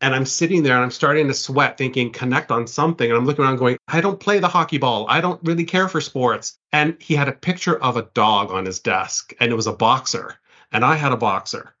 and 0.00 0.14
I'm 0.14 0.26
sitting 0.26 0.62
there 0.62 0.74
and 0.74 0.84
I'm 0.84 0.90
starting 0.90 1.26
to 1.28 1.34
sweat, 1.34 1.78
thinking, 1.78 2.12
connect 2.12 2.50
on 2.50 2.66
something. 2.66 3.08
And 3.08 3.16
I'm 3.16 3.24
looking 3.24 3.44
around 3.44 3.56
going, 3.56 3.78
I 3.88 4.00
don't 4.00 4.20
play 4.20 4.38
the 4.38 4.48
hockey 4.48 4.78
ball. 4.78 5.06
I 5.08 5.20
don't 5.20 5.40
really 5.42 5.64
care 5.64 5.88
for 5.88 6.00
sports. 6.00 6.58
And 6.72 6.96
he 7.00 7.14
had 7.14 7.28
a 7.28 7.32
picture 7.32 7.82
of 7.82 7.96
a 7.96 8.08
dog 8.14 8.50
on 8.50 8.66
his 8.66 8.80
desk, 8.80 9.32
and 9.40 9.50
it 9.50 9.56
was 9.56 9.66
a 9.66 9.72
boxer. 9.72 10.36
And 10.72 10.84
I 10.84 10.96
had 10.96 11.12
a 11.12 11.16
boxer. 11.16 11.74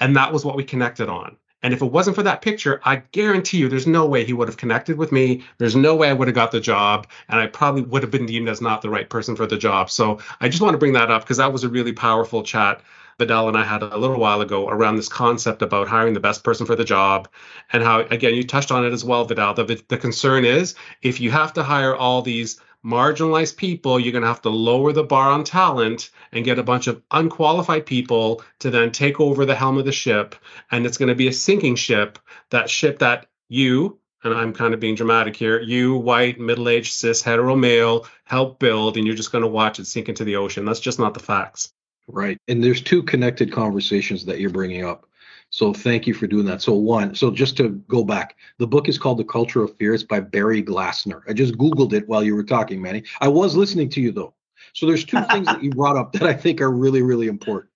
And 0.00 0.16
that 0.16 0.32
was 0.32 0.44
what 0.44 0.56
we 0.56 0.64
connected 0.64 1.08
on. 1.08 1.36
And 1.62 1.72
if 1.72 1.80
it 1.80 1.90
wasn't 1.90 2.16
for 2.16 2.22
that 2.24 2.42
picture, 2.42 2.78
I 2.84 2.96
guarantee 3.12 3.56
you 3.56 3.70
there's 3.70 3.86
no 3.86 4.04
way 4.04 4.22
he 4.22 4.34
would 4.34 4.48
have 4.48 4.58
connected 4.58 4.98
with 4.98 5.12
me. 5.12 5.44
There's 5.56 5.74
no 5.74 5.96
way 5.96 6.10
I 6.10 6.12
would 6.12 6.28
have 6.28 6.34
got 6.34 6.52
the 6.52 6.60
job. 6.60 7.06
And 7.30 7.40
I 7.40 7.46
probably 7.46 7.80
would 7.80 8.02
have 8.02 8.10
been 8.10 8.26
deemed 8.26 8.50
as 8.50 8.60
not 8.60 8.82
the 8.82 8.90
right 8.90 9.08
person 9.08 9.34
for 9.34 9.46
the 9.46 9.56
job. 9.56 9.90
So 9.90 10.18
I 10.42 10.50
just 10.50 10.60
want 10.60 10.74
to 10.74 10.78
bring 10.78 10.92
that 10.92 11.10
up 11.10 11.22
because 11.22 11.38
that 11.38 11.54
was 11.54 11.64
a 11.64 11.70
really 11.70 11.94
powerful 11.94 12.42
chat 12.42 12.82
Vidal 13.18 13.48
and 13.48 13.56
I 13.56 13.64
had 13.64 13.82
a 13.82 13.96
little 13.96 14.18
while 14.18 14.40
ago 14.40 14.68
around 14.68 14.96
this 14.96 15.08
concept 15.08 15.62
about 15.62 15.88
hiring 15.88 16.14
the 16.14 16.20
best 16.20 16.44
person 16.44 16.66
for 16.66 16.76
the 16.76 16.84
job, 16.84 17.28
and 17.72 17.82
how 17.82 18.00
again 18.00 18.34
you 18.34 18.44
touched 18.44 18.72
on 18.72 18.84
it 18.84 18.92
as 18.92 19.04
well, 19.04 19.24
Vidal. 19.24 19.54
The 19.54 19.82
the 19.88 19.98
concern 19.98 20.44
is 20.44 20.74
if 21.02 21.20
you 21.20 21.30
have 21.30 21.52
to 21.54 21.62
hire 21.62 21.94
all 21.94 22.22
these 22.22 22.60
marginalized 22.84 23.56
people, 23.56 23.98
you're 23.98 24.12
going 24.12 24.22
to 24.22 24.28
have 24.28 24.42
to 24.42 24.50
lower 24.50 24.92
the 24.92 25.02
bar 25.02 25.30
on 25.30 25.42
talent 25.42 26.10
and 26.32 26.44
get 26.44 26.58
a 26.58 26.62
bunch 26.62 26.86
of 26.86 27.02
unqualified 27.10 27.86
people 27.86 28.42
to 28.58 28.70
then 28.70 28.92
take 28.92 29.20
over 29.20 29.46
the 29.46 29.54
helm 29.54 29.78
of 29.78 29.86
the 29.86 29.92
ship, 29.92 30.34
and 30.70 30.84
it's 30.84 30.98
going 30.98 31.08
to 31.08 31.14
be 31.14 31.28
a 31.28 31.32
sinking 31.32 31.76
ship. 31.76 32.18
That 32.50 32.68
ship 32.68 32.98
that 32.98 33.26
you 33.48 33.98
and 34.24 34.34
I'm 34.34 34.54
kind 34.54 34.72
of 34.72 34.80
being 34.80 34.94
dramatic 34.94 35.36
here, 35.36 35.60
you, 35.60 35.96
white, 35.96 36.40
middle 36.40 36.68
aged, 36.68 36.94
cis, 36.94 37.22
hetero 37.22 37.54
male, 37.54 38.06
help 38.24 38.58
build, 38.58 38.96
and 38.96 39.06
you're 39.06 39.14
just 39.14 39.32
going 39.32 39.42
to 39.42 39.48
watch 39.48 39.78
it 39.78 39.86
sink 39.86 40.08
into 40.08 40.24
the 40.24 40.36
ocean. 40.36 40.64
That's 40.64 40.80
just 40.80 40.98
not 40.98 41.12
the 41.12 41.20
facts. 41.20 41.72
Right. 42.06 42.38
And 42.48 42.62
there's 42.62 42.82
two 42.82 43.02
connected 43.02 43.52
conversations 43.52 44.24
that 44.26 44.38
you're 44.38 44.50
bringing 44.50 44.84
up. 44.84 45.06
So 45.50 45.72
thank 45.72 46.06
you 46.06 46.14
for 46.14 46.26
doing 46.26 46.46
that. 46.46 46.62
So 46.62 46.74
one, 46.74 47.14
so 47.14 47.30
just 47.30 47.56
to 47.58 47.70
go 47.88 48.04
back, 48.04 48.36
the 48.58 48.66
book 48.66 48.88
is 48.88 48.98
called 48.98 49.18
The 49.18 49.24
Culture 49.24 49.62
of 49.62 49.76
Fear. 49.76 49.94
It's 49.94 50.02
by 50.02 50.20
Barry 50.20 50.62
Glassner. 50.62 51.22
I 51.28 51.32
just 51.32 51.54
Googled 51.54 51.92
it 51.92 52.08
while 52.08 52.24
you 52.24 52.34
were 52.34 52.42
talking, 52.42 52.82
Manny. 52.82 53.04
I 53.20 53.28
was 53.28 53.56
listening 53.56 53.88
to 53.90 54.00
you 54.00 54.10
though. 54.10 54.34
So 54.72 54.86
there's 54.86 55.04
two 55.04 55.22
things 55.30 55.46
that 55.46 55.62
you 55.62 55.70
brought 55.74 55.96
up 55.96 56.12
that 56.14 56.24
I 56.24 56.34
think 56.34 56.60
are 56.60 56.70
really, 56.70 57.02
really 57.02 57.28
important. 57.28 57.70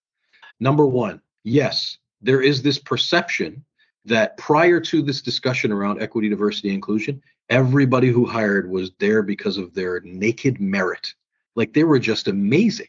Number 0.60 0.86
one, 0.86 1.20
yes, 1.44 1.98
there 2.20 2.42
is 2.42 2.62
this 2.62 2.78
perception 2.78 3.64
that 4.04 4.36
prior 4.36 4.80
to 4.80 5.02
this 5.02 5.22
discussion 5.22 5.70
around 5.70 6.02
equity, 6.02 6.28
diversity, 6.28 6.74
inclusion, 6.74 7.22
everybody 7.48 8.08
who 8.08 8.26
hired 8.26 8.68
was 8.68 8.90
there 8.98 9.22
because 9.22 9.56
of 9.56 9.72
their 9.74 10.00
naked 10.00 10.60
merit. 10.60 11.14
Like 11.54 11.74
they 11.74 11.84
were 11.84 11.98
just 11.98 12.26
amazing 12.26 12.88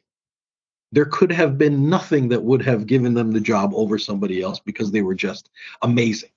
there 0.91 1.05
could 1.05 1.31
have 1.31 1.57
been 1.57 1.89
nothing 1.89 2.29
that 2.29 2.43
would 2.43 2.61
have 2.63 2.87
given 2.87 3.13
them 3.13 3.31
the 3.31 3.39
job 3.39 3.71
over 3.73 3.97
somebody 3.97 4.41
else 4.41 4.59
because 4.59 4.91
they 4.91 5.01
were 5.01 5.15
just 5.15 5.49
amazing. 5.81 6.29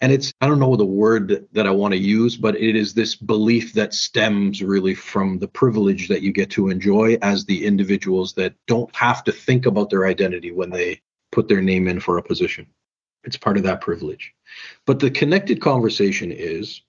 And 0.00 0.12
it's, 0.12 0.32
I 0.40 0.46
don't 0.46 0.58
know 0.58 0.76
the 0.76 0.84
word 0.84 1.46
that 1.52 1.66
I 1.66 1.70
want 1.70 1.92
to 1.92 1.98
use, 1.98 2.36
but 2.36 2.56
it 2.56 2.76
is 2.76 2.94
this 2.94 3.14
belief 3.14 3.72
that 3.74 3.94
stems 3.94 4.62
really 4.62 4.94
from 4.94 5.38
the 5.38 5.48
privilege 5.48 6.08
that 6.08 6.22
you 6.22 6.32
get 6.32 6.50
to 6.50 6.68
enjoy 6.68 7.16
as 7.22 7.44
the 7.44 7.64
individuals 7.64 8.34
that 8.34 8.54
don't 8.66 8.94
have 8.94 9.24
to 9.24 9.32
think 9.32 9.66
about 9.66 9.90
their 9.90 10.06
identity 10.06 10.52
when 10.52 10.70
they 10.70 11.00
put 11.32 11.48
their 11.48 11.62
name 11.62 11.88
in 11.88 12.00
for 12.00 12.18
a 12.18 12.22
position. 12.22 12.66
It's 13.24 13.36
part 13.36 13.56
of 13.56 13.62
that 13.64 13.80
privilege. 13.80 14.32
But 14.86 15.00
the 15.00 15.10
connected 15.10 15.60
conversation 15.60 16.32
is 16.32 16.82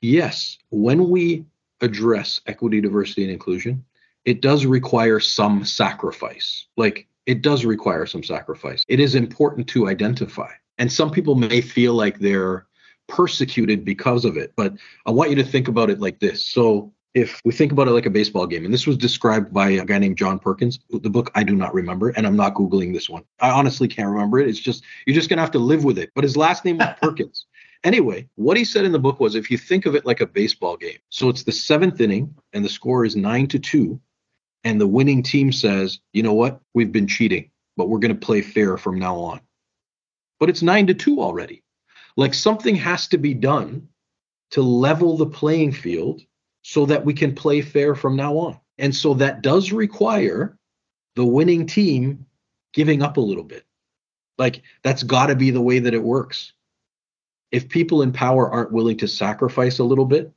yes, 0.00 0.58
when 0.70 1.10
we 1.10 1.44
address 1.80 2.40
equity, 2.46 2.80
diversity, 2.80 3.22
and 3.22 3.32
inclusion, 3.32 3.84
it 4.24 4.42
does 4.42 4.66
require 4.66 5.20
some 5.20 5.64
sacrifice. 5.64 6.66
Like 6.76 7.06
it 7.26 7.42
does 7.42 7.64
require 7.64 8.06
some 8.06 8.22
sacrifice. 8.22 8.84
It 8.88 9.00
is 9.00 9.14
important 9.14 9.68
to 9.68 9.88
identify. 9.88 10.50
And 10.78 10.90
some 10.90 11.10
people 11.10 11.34
may 11.34 11.60
feel 11.60 11.94
like 11.94 12.18
they're 12.18 12.66
persecuted 13.08 13.84
because 13.84 14.24
of 14.24 14.36
it, 14.36 14.52
but 14.56 14.74
I 15.06 15.10
want 15.10 15.30
you 15.30 15.36
to 15.36 15.44
think 15.44 15.68
about 15.68 15.90
it 15.90 16.00
like 16.00 16.20
this. 16.20 16.44
So 16.44 16.92
if 17.12 17.40
we 17.44 17.52
think 17.52 17.72
about 17.72 17.88
it 17.88 17.92
like 17.92 18.06
a 18.06 18.10
baseball 18.10 18.46
game, 18.46 18.64
and 18.64 18.72
this 18.72 18.86
was 18.86 18.96
described 18.96 19.52
by 19.52 19.70
a 19.70 19.84
guy 19.84 19.98
named 19.98 20.16
John 20.16 20.38
Perkins, 20.38 20.78
the 20.90 21.10
book 21.10 21.30
I 21.34 21.42
do 21.42 21.56
not 21.56 21.74
remember, 21.74 22.10
and 22.10 22.26
I'm 22.26 22.36
not 22.36 22.54
Googling 22.54 22.92
this 22.92 23.10
one. 23.10 23.24
I 23.40 23.50
honestly 23.50 23.88
can't 23.88 24.08
remember 24.08 24.38
it. 24.38 24.48
It's 24.48 24.60
just, 24.60 24.84
you're 25.06 25.14
just 25.14 25.28
going 25.28 25.38
to 25.38 25.42
have 25.42 25.50
to 25.52 25.58
live 25.58 25.84
with 25.84 25.98
it. 25.98 26.10
But 26.14 26.24
his 26.24 26.36
last 26.36 26.64
name 26.64 26.78
was 26.78 26.94
Perkins. 27.02 27.46
Anyway, 27.82 28.28
what 28.36 28.56
he 28.56 28.64
said 28.64 28.84
in 28.84 28.92
the 28.92 28.98
book 28.98 29.20
was 29.20 29.34
if 29.34 29.50
you 29.50 29.58
think 29.58 29.86
of 29.86 29.94
it 29.94 30.06
like 30.06 30.20
a 30.20 30.26
baseball 30.26 30.76
game, 30.76 30.98
so 31.08 31.28
it's 31.28 31.42
the 31.42 31.52
seventh 31.52 32.00
inning, 32.00 32.34
and 32.52 32.64
the 32.64 32.68
score 32.68 33.04
is 33.04 33.16
nine 33.16 33.46
to 33.48 33.58
two, 33.58 34.00
and 34.64 34.80
the 34.80 34.86
winning 34.86 35.22
team 35.22 35.52
says, 35.52 36.00
you 36.12 36.22
know 36.22 36.34
what, 36.34 36.60
we've 36.74 36.92
been 36.92 37.06
cheating, 37.06 37.50
but 37.76 37.88
we're 37.88 37.98
going 37.98 38.14
to 38.14 38.26
play 38.26 38.42
fair 38.42 38.76
from 38.76 38.98
now 38.98 39.16
on. 39.16 39.40
But 40.38 40.50
it's 40.50 40.62
nine 40.62 40.86
to 40.88 40.94
two 40.94 41.20
already. 41.20 41.62
Like 42.16 42.34
something 42.34 42.74
has 42.76 43.08
to 43.08 43.18
be 43.18 43.34
done 43.34 43.88
to 44.50 44.62
level 44.62 45.16
the 45.16 45.26
playing 45.26 45.72
field 45.72 46.22
so 46.62 46.86
that 46.86 47.04
we 47.04 47.14
can 47.14 47.34
play 47.34 47.62
fair 47.62 47.94
from 47.94 48.16
now 48.16 48.36
on. 48.36 48.60
And 48.78 48.94
so 48.94 49.14
that 49.14 49.42
does 49.42 49.72
require 49.72 50.58
the 51.16 51.24
winning 51.24 51.66
team 51.66 52.26
giving 52.72 53.02
up 53.02 53.16
a 53.16 53.20
little 53.20 53.44
bit. 53.44 53.64
Like 54.38 54.62
that's 54.82 55.02
got 55.02 55.26
to 55.26 55.36
be 55.36 55.50
the 55.50 55.60
way 55.60 55.78
that 55.80 55.94
it 55.94 56.02
works. 56.02 56.52
If 57.52 57.68
people 57.68 58.02
in 58.02 58.12
power 58.12 58.50
aren't 58.50 58.72
willing 58.72 58.96
to 58.98 59.08
sacrifice 59.08 59.78
a 59.78 59.84
little 59.84 60.04
bit, 60.04 60.32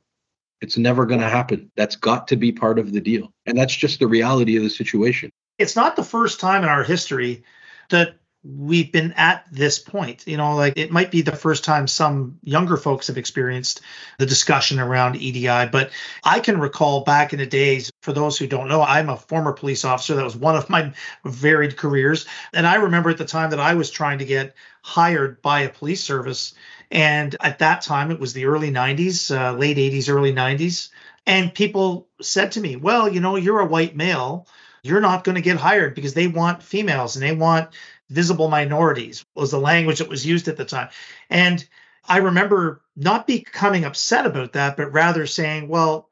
it's 0.60 0.78
never 0.78 1.06
going 1.06 1.20
to 1.20 1.28
happen. 1.28 1.70
That's 1.76 1.96
got 1.96 2.28
to 2.28 2.36
be 2.36 2.52
part 2.52 2.78
of 2.78 2.92
the 2.92 3.00
deal. 3.00 3.32
And 3.46 3.56
that's 3.56 3.74
just 3.74 3.98
the 3.98 4.06
reality 4.06 4.56
of 4.56 4.62
the 4.62 4.70
situation. 4.70 5.30
It's 5.58 5.76
not 5.76 5.96
the 5.96 6.02
first 6.02 6.40
time 6.40 6.62
in 6.62 6.68
our 6.68 6.82
history 6.82 7.44
that 7.90 8.16
we've 8.44 8.92
been 8.92 9.12
at 9.12 9.46
this 9.50 9.78
point. 9.78 10.26
You 10.26 10.36
know, 10.36 10.54
like 10.54 10.74
it 10.76 10.90
might 10.92 11.10
be 11.10 11.22
the 11.22 11.34
first 11.34 11.64
time 11.64 11.86
some 11.86 12.38
younger 12.42 12.76
folks 12.76 13.06
have 13.06 13.16
experienced 13.16 13.80
the 14.18 14.26
discussion 14.26 14.78
around 14.78 15.16
EDI, 15.16 15.70
but 15.70 15.90
I 16.24 16.40
can 16.40 16.60
recall 16.60 17.04
back 17.04 17.32
in 17.32 17.38
the 17.38 17.46
days, 17.46 17.90
for 18.02 18.12
those 18.12 18.36
who 18.36 18.46
don't 18.46 18.68
know, 18.68 18.82
I'm 18.82 19.08
a 19.08 19.16
former 19.16 19.52
police 19.52 19.84
officer. 19.84 20.14
That 20.14 20.24
was 20.24 20.36
one 20.36 20.56
of 20.56 20.68
my 20.68 20.92
varied 21.24 21.76
careers. 21.76 22.26
And 22.52 22.66
I 22.66 22.76
remember 22.76 23.10
at 23.10 23.18
the 23.18 23.24
time 23.24 23.50
that 23.50 23.60
I 23.60 23.74
was 23.74 23.90
trying 23.90 24.18
to 24.18 24.26
get 24.26 24.54
hired 24.82 25.40
by 25.40 25.60
a 25.60 25.70
police 25.70 26.02
service 26.02 26.54
and 26.94 27.34
at 27.40 27.58
that 27.58 27.82
time, 27.82 28.12
it 28.12 28.20
was 28.20 28.32
the 28.32 28.44
early 28.44 28.70
90s, 28.70 29.36
uh, 29.36 29.52
late 29.58 29.78
80s, 29.78 30.08
early 30.08 30.32
90s. 30.32 30.90
And 31.26 31.52
people 31.52 32.06
said 32.22 32.52
to 32.52 32.60
me, 32.60 32.76
well, 32.76 33.12
you 33.12 33.20
know, 33.20 33.34
you're 33.34 33.58
a 33.58 33.66
white 33.66 33.96
male. 33.96 34.46
You're 34.84 35.00
not 35.00 35.24
going 35.24 35.34
to 35.34 35.40
get 35.40 35.56
hired 35.56 35.96
because 35.96 36.14
they 36.14 36.28
want 36.28 36.62
females 36.62 37.16
and 37.16 37.22
they 37.24 37.34
want 37.34 37.70
visible 38.10 38.48
minorities, 38.48 39.24
was 39.34 39.50
the 39.50 39.58
language 39.58 39.98
that 39.98 40.08
was 40.08 40.24
used 40.24 40.46
at 40.46 40.56
the 40.56 40.64
time. 40.64 40.88
And 41.28 41.66
I 42.06 42.18
remember 42.18 42.80
not 42.94 43.26
becoming 43.26 43.84
upset 43.84 44.24
about 44.24 44.52
that, 44.52 44.76
but 44.76 44.92
rather 44.92 45.26
saying, 45.26 45.66
well, 45.66 46.08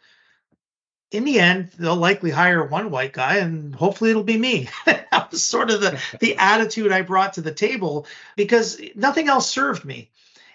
in 1.12 1.24
the 1.24 1.38
end, 1.38 1.70
they'll 1.78 1.94
likely 1.94 2.30
hire 2.30 2.64
one 2.64 2.90
white 2.90 3.12
guy 3.12 3.36
and 3.36 3.72
hopefully 3.72 4.10
it'll 4.10 4.24
be 4.24 4.38
me. 4.38 4.68
that 4.86 5.28
was 5.30 5.44
sort 5.44 5.70
of 5.70 5.80
the, 5.80 6.02
the 6.20 6.36
attitude 6.38 6.90
I 6.90 7.02
brought 7.02 7.34
to 7.34 7.40
the 7.40 7.54
table 7.54 8.06
because 8.34 8.80
nothing 8.96 9.28
else 9.28 9.48
served 9.48 9.84
me. 9.84 10.10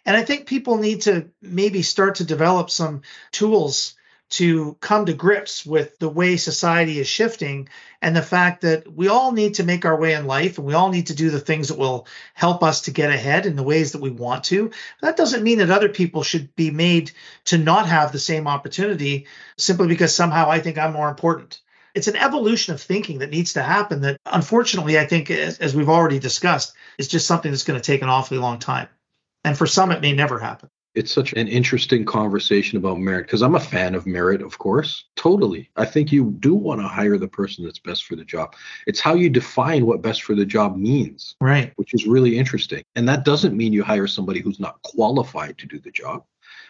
And 0.07 0.15
I 0.15 0.23
think 0.23 0.47
people 0.47 0.77
need 0.77 1.01
to 1.01 1.27
maybe 1.41 1.81
start 1.81 2.15
to 2.15 2.23
develop 2.23 2.69
some 2.69 3.01
tools 3.33 3.93
to 4.29 4.77
come 4.79 5.05
to 5.05 5.13
grips 5.13 5.65
with 5.65 5.99
the 5.99 6.07
way 6.07 6.37
society 6.37 6.99
is 6.99 7.07
shifting 7.07 7.67
and 8.01 8.15
the 8.15 8.21
fact 8.21 8.61
that 8.61 8.89
we 8.89 9.09
all 9.09 9.33
need 9.33 9.55
to 9.55 9.65
make 9.65 9.83
our 9.83 9.99
way 9.99 10.13
in 10.13 10.25
life 10.25 10.57
and 10.57 10.65
we 10.65 10.73
all 10.73 10.89
need 10.89 11.07
to 11.07 11.15
do 11.15 11.29
the 11.29 11.41
things 11.41 11.67
that 11.67 11.77
will 11.77 12.07
help 12.33 12.63
us 12.63 12.81
to 12.81 12.91
get 12.91 13.11
ahead 13.11 13.45
in 13.45 13.57
the 13.57 13.63
ways 13.63 13.91
that 13.91 14.01
we 14.01 14.09
want 14.09 14.45
to. 14.45 14.71
That 15.01 15.17
doesn't 15.17 15.43
mean 15.43 15.57
that 15.57 15.71
other 15.71 15.89
people 15.89 16.23
should 16.23 16.55
be 16.55 16.71
made 16.71 17.11
to 17.45 17.57
not 17.57 17.87
have 17.87 18.13
the 18.13 18.19
same 18.19 18.47
opportunity 18.47 19.27
simply 19.57 19.87
because 19.87 20.15
somehow 20.15 20.49
I 20.49 20.59
think 20.59 20.77
I'm 20.77 20.93
more 20.93 21.09
important. 21.09 21.59
It's 21.93 22.07
an 22.07 22.15
evolution 22.15 22.73
of 22.73 22.81
thinking 22.81 23.19
that 23.19 23.31
needs 23.31 23.53
to 23.53 23.61
happen 23.61 24.01
that 24.01 24.21
unfortunately 24.25 24.97
I 24.97 25.05
think 25.05 25.29
as, 25.31 25.59
as 25.59 25.75
we've 25.75 25.89
already 25.89 26.19
discussed 26.19 26.73
is 26.97 27.09
just 27.09 27.27
something 27.27 27.51
that's 27.51 27.65
going 27.65 27.79
to 27.79 27.85
take 27.85 28.01
an 28.01 28.09
awfully 28.09 28.39
long 28.39 28.59
time. 28.59 28.87
And 29.43 29.57
for 29.57 29.67
some, 29.67 29.91
it 29.91 30.01
may 30.01 30.13
never 30.13 30.39
happen. 30.39 30.69
It's 30.97 31.11
such 31.11 31.33
an 31.33 31.47
interesting 31.47 32.05
conversation 32.05 32.75
about 32.75 32.97
merit 32.97 33.27
because 33.27 33.43
I'm 33.43 33.53
a 33.53 33.59
fan 33.59 33.93
of 33.93 34.07
merit, 34.07 34.41
of 34.41 34.57
course. 34.57 35.05
Totally. 35.15 35.69
I 35.75 35.85
think 35.85 36.11
you 36.11 36.35
do 36.39 36.55
want 36.55 36.81
to 36.81 36.87
hire 36.87 37.19
the 37.19 37.27
person 37.27 37.63
that's 37.63 37.77
best 37.77 38.05
for 38.05 38.15
the 38.15 38.25
job. 38.25 38.55
It's 38.87 38.99
how 38.99 39.13
you 39.13 39.29
define 39.29 39.85
what 39.85 40.01
best 40.01 40.23
for 40.23 40.33
the 40.33 40.43
job 40.43 40.75
means. 40.75 41.35
Right. 41.39 41.71
Which 41.75 41.93
is 41.93 42.07
really 42.07 42.35
interesting. 42.35 42.83
And 42.95 43.07
that 43.07 43.25
doesn't 43.25 43.55
mean 43.55 43.73
you 43.73 43.83
hire 43.83 44.07
somebody 44.07 44.39
who's 44.39 44.59
not 44.59 44.81
qualified 44.81 45.59
to 45.59 45.67
do 45.67 45.77
the 45.77 45.91
job. 45.91 46.23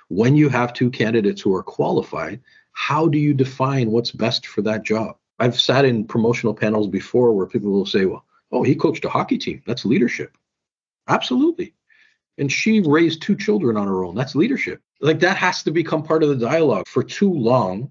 When 0.10 0.36
you 0.36 0.50
have 0.50 0.74
two 0.74 0.92
candidates 0.92 1.42
who 1.42 1.56
are 1.56 1.64
qualified, 1.64 2.42
how 2.74 3.08
do 3.08 3.18
you 3.18 3.34
define 3.34 3.92
what's 3.92 4.12
best 4.12 4.46
for 4.46 4.62
that 4.64 4.84
job? 4.84 5.16
I've 5.40 5.58
sat 5.58 5.86
in 5.86 6.04
promotional 6.04 6.54
panels 6.54 6.90
before 6.90 7.32
where 7.32 7.48
people 7.48 7.72
will 7.72 7.86
say, 7.86 8.04
well, 8.04 8.26
oh, 8.52 8.64
he 8.64 8.76
coached 8.76 9.06
a 9.06 9.10
hockey 9.10 9.38
team. 9.38 9.62
That's 9.66 9.86
leadership. 9.86 10.38
Absolutely 11.08 11.74
and 12.38 12.52
she 12.52 12.82
raised 12.82 13.22
two 13.22 13.36
children 13.36 13.78
on 13.78 13.88
her 13.88 14.04
own. 14.04 14.16
That's 14.16 14.36
leadership. 14.36 14.82
Like 15.02 15.20
that 15.20 15.38
has 15.38 15.64
to 15.64 15.72
become 15.72 16.04
part 16.04 16.24
of 16.24 16.30
the 16.30 16.46
dialogue. 16.46 16.88
For 16.88 17.04
too 17.04 17.32
long, 17.32 17.90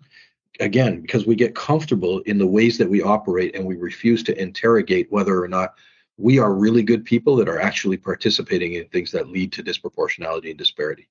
again, 0.61 1.01
because 1.01 1.27
we 1.27 1.35
get 1.35 1.55
comfortable 1.55 2.21
in 2.21 2.39
the 2.39 2.47
ways 2.47 2.79
that 2.79 2.89
we 2.89 3.03
operate 3.03 3.55
and 3.55 3.65
we 3.65 3.77
refuse 3.77 4.23
to 4.25 4.41
interrogate 4.41 5.11
whether 5.11 5.43
or 5.43 5.49
not 5.49 5.75
we 6.19 6.39
are 6.39 6.55
really 6.55 6.83
good 6.83 7.05
people 7.05 7.37
that 7.37 7.49
are 7.49 7.61
actually 7.61 7.97
participating 7.97 8.75
in 8.75 8.89
things 8.89 9.13
that 9.13 9.29
lead 9.29 9.53
to 9.53 9.63
disproportionality 9.63 10.51
and 10.51 10.59
disparity. 10.59 11.09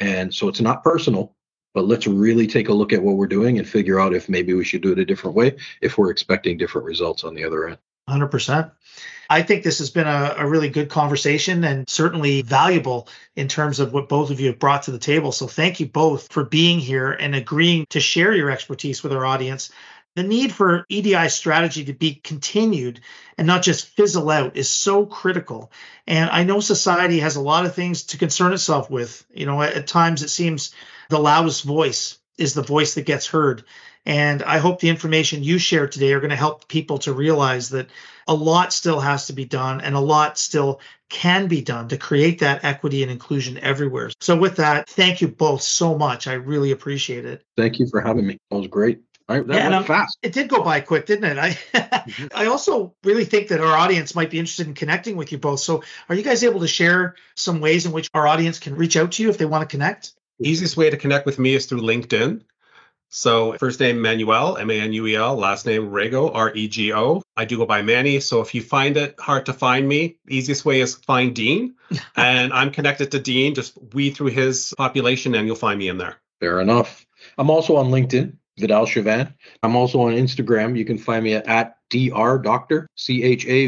And 0.00 0.34
so 0.34 0.48
it's 0.48 0.60
not 0.60 0.82
personal, 0.82 1.34
but 1.74 1.86
let's 1.86 2.06
really 2.06 2.46
take 2.46 2.68
a 2.68 2.74
look 2.74 2.92
at 2.92 3.02
what 3.02 3.16
we're 3.16 3.26
doing 3.28 3.58
and 3.58 3.68
figure 3.68 4.00
out 4.00 4.14
if 4.14 4.28
maybe 4.28 4.54
we 4.54 4.64
should 4.64 4.82
do 4.82 4.92
it 4.92 4.98
a 4.98 5.04
different 5.04 5.36
way 5.36 5.56
if 5.80 5.96
we're 5.96 6.10
expecting 6.10 6.56
different 6.56 6.86
results 6.86 7.24
on 7.24 7.34
the 7.34 7.44
other 7.44 7.68
end. 7.68 7.78
100%. 8.08 8.70
I 9.30 9.42
think 9.42 9.62
this 9.62 9.78
has 9.78 9.90
been 9.90 10.06
a, 10.06 10.36
a, 10.38 10.48
really 10.48 10.70
good 10.70 10.88
conversation 10.88 11.62
and 11.62 11.88
certainly 11.88 12.40
valuable 12.40 13.08
in 13.36 13.46
terms 13.46 13.78
of 13.78 13.92
what 13.92 14.08
both 14.08 14.30
of 14.30 14.40
you 14.40 14.46
have 14.46 14.58
brought 14.58 14.84
to 14.84 14.90
the 14.90 14.98
table. 14.98 15.32
So 15.32 15.46
thank 15.46 15.80
you 15.80 15.86
both 15.86 16.32
for 16.32 16.44
being 16.44 16.78
here 16.78 17.10
and 17.10 17.34
agreeing 17.34 17.84
to 17.90 18.00
share 18.00 18.34
your 18.34 18.50
expertise 18.50 19.02
with 19.02 19.12
our 19.12 19.26
audience. 19.26 19.70
The 20.16 20.22
need 20.22 20.52
for 20.52 20.84
EDI 20.88 21.28
strategy 21.28 21.84
to 21.84 21.92
be 21.92 22.14
continued 22.14 23.00
and 23.36 23.46
not 23.46 23.62
just 23.62 23.88
fizzle 23.88 24.30
out 24.30 24.56
is 24.56 24.70
so 24.70 25.04
critical. 25.04 25.70
And 26.06 26.30
I 26.30 26.44
know 26.44 26.60
society 26.60 27.20
has 27.20 27.36
a 27.36 27.42
lot 27.42 27.66
of 27.66 27.74
things 27.74 28.04
to 28.04 28.18
concern 28.18 28.54
itself 28.54 28.90
with. 28.90 29.24
You 29.30 29.44
know, 29.44 29.60
at, 29.60 29.74
at 29.74 29.86
times 29.86 30.22
it 30.22 30.30
seems 30.30 30.74
the 31.10 31.18
loudest 31.18 31.64
voice 31.64 32.18
is 32.38 32.54
the 32.54 32.62
voice 32.62 32.94
that 32.94 33.04
gets 33.04 33.26
heard. 33.26 33.64
And 34.08 34.42
I 34.42 34.56
hope 34.56 34.80
the 34.80 34.88
information 34.88 35.44
you 35.44 35.58
shared 35.58 35.92
today 35.92 36.14
are 36.14 36.20
going 36.20 36.30
to 36.30 36.36
help 36.36 36.66
people 36.66 36.96
to 37.00 37.12
realize 37.12 37.68
that 37.68 37.88
a 38.26 38.34
lot 38.34 38.72
still 38.72 39.00
has 39.00 39.26
to 39.26 39.34
be 39.34 39.44
done 39.44 39.82
and 39.82 39.94
a 39.94 40.00
lot 40.00 40.38
still 40.38 40.80
can 41.10 41.46
be 41.46 41.60
done 41.60 41.88
to 41.88 41.98
create 41.98 42.38
that 42.38 42.64
equity 42.64 43.02
and 43.02 43.12
inclusion 43.12 43.58
everywhere. 43.58 44.10
So, 44.20 44.34
with 44.34 44.56
that, 44.56 44.88
thank 44.88 45.20
you 45.20 45.28
both 45.28 45.60
so 45.60 45.96
much. 45.96 46.26
I 46.26 46.34
really 46.34 46.70
appreciate 46.70 47.26
it. 47.26 47.44
Thank 47.58 47.78
you 47.78 47.86
for 47.86 48.00
having 48.00 48.26
me. 48.26 48.38
That 48.50 48.56
was 48.56 48.66
great. 48.68 49.00
that 49.28 49.46
yeah, 49.46 49.68
went 49.68 49.86
fast. 49.86 50.16
It 50.22 50.32
did 50.32 50.48
go 50.48 50.62
by 50.62 50.80
quick, 50.80 51.04
didn't 51.04 51.30
it? 51.30 51.36
I 51.36 51.50
mm-hmm. 51.50 52.26
I 52.34 52.46
also 52.46 52.94
really 53.04 53.26
think 53.26 53.48
that 53.48 53.60
our 53.60 53.76
audience 53.76 54.14
might 54.14 54.30
be 54.30 54.38
interested 54.38 54.68
in 54.68 54.72
connecting 54.72 55.18
with 55.18 55.32
you 55.32 55.38
both. 55.38 55.60
So, 55.60 55.82
are 56.08 56.14
you 56.14 56.22
guys 56.22 56.42
able 56.44 56.60
to 56.60 56.68
share 56.68 57.14
some 57.36 57.60
ways 57.60 57.84
in 57.84 57.92
which 57.92 58.08
our 58.14 58.26
audience 58.26 58.58
can 58.58 58.74
reach 58.74 58.96
out 58.96 59.12
to 59.12 59.22
you 59.22 59.28
if 59.28 59.36
they 59.36 59.44
want 59.44 59.68
to 59.68 59.70
connect? 59.70 60.14
Easiest 60.40 60.78
way 60.78 60.88
to 60.88 60.96
connect 60.96 61.26
with 61.26 61.38
me 61.38 61.54
is 61.54 61.66
through 61.66 61.82
LinkedIn. 61.82 62.40
So 63.08 63.54
first 63.54 63.80
name 63.80 64.00
Manuel, 64.02 64.56
M-A-N-U-E-L, 64.58 65.36
last 65.36 65.66
name 65.66 65.90
Rego, 65.90 66.30
R-E-G-O. 66.34 67.22
I 67.36 67.44
do 67.44 67.56
go 67.56 67.66
by 67.66 67.82
Manny. 67.82 68.20
So 68.20 68.40
if 68.40 68.54
you 68.54 68.62
find 68.62 68.96
it 68.96 69.18
hard 69.18 69.46
to 69.46 69.52
find 69.52 69.88
me, 69.88 70.18
easiest 70.28 70.64
way 70.64 70.80
is 70.80 70.94
find 70.94 71.34
Dean. 71.34 71.74
and 72.16 72.52
I'm 72.52 72.70
connected 72.70 73.10
to 73.12 73.18
Dean. 73.18 73.54
Just 73.54 73.78
weed 73.94 74.10
through 74.10 74.28
his 74.28 74.74
population 74.76 75.34
and 75.34 75.46
you'll 75.46 75.56
find 75.56 75.78
me 75.78 75.88
in 75.88 75.98
there. 75.98 76.16
Fair 76.40 76.60
enough. 76.60 77.06
I'm 77.36 77.50
also 77.50 77.76
on 77.76 77.86
LinkedIn, 77.90 78.36
Vidal 78.58 78.86
Chavannes. 78.86 79.32
I'm 79.62 79.74
also 79.74 80.00
on 80.02 80.12
Instagram. 80.12 80.76
You 80.76 80.84
can 80.84 80.98
find 80.98 81.24
me 81.24 81.34
at, 81.34 81.46
at 81.46 81.76
Dr. 81.90 82.38
Doctor, 82.38 82.86
C-H-A-V-A-N-N-E-S, 82.96 83.60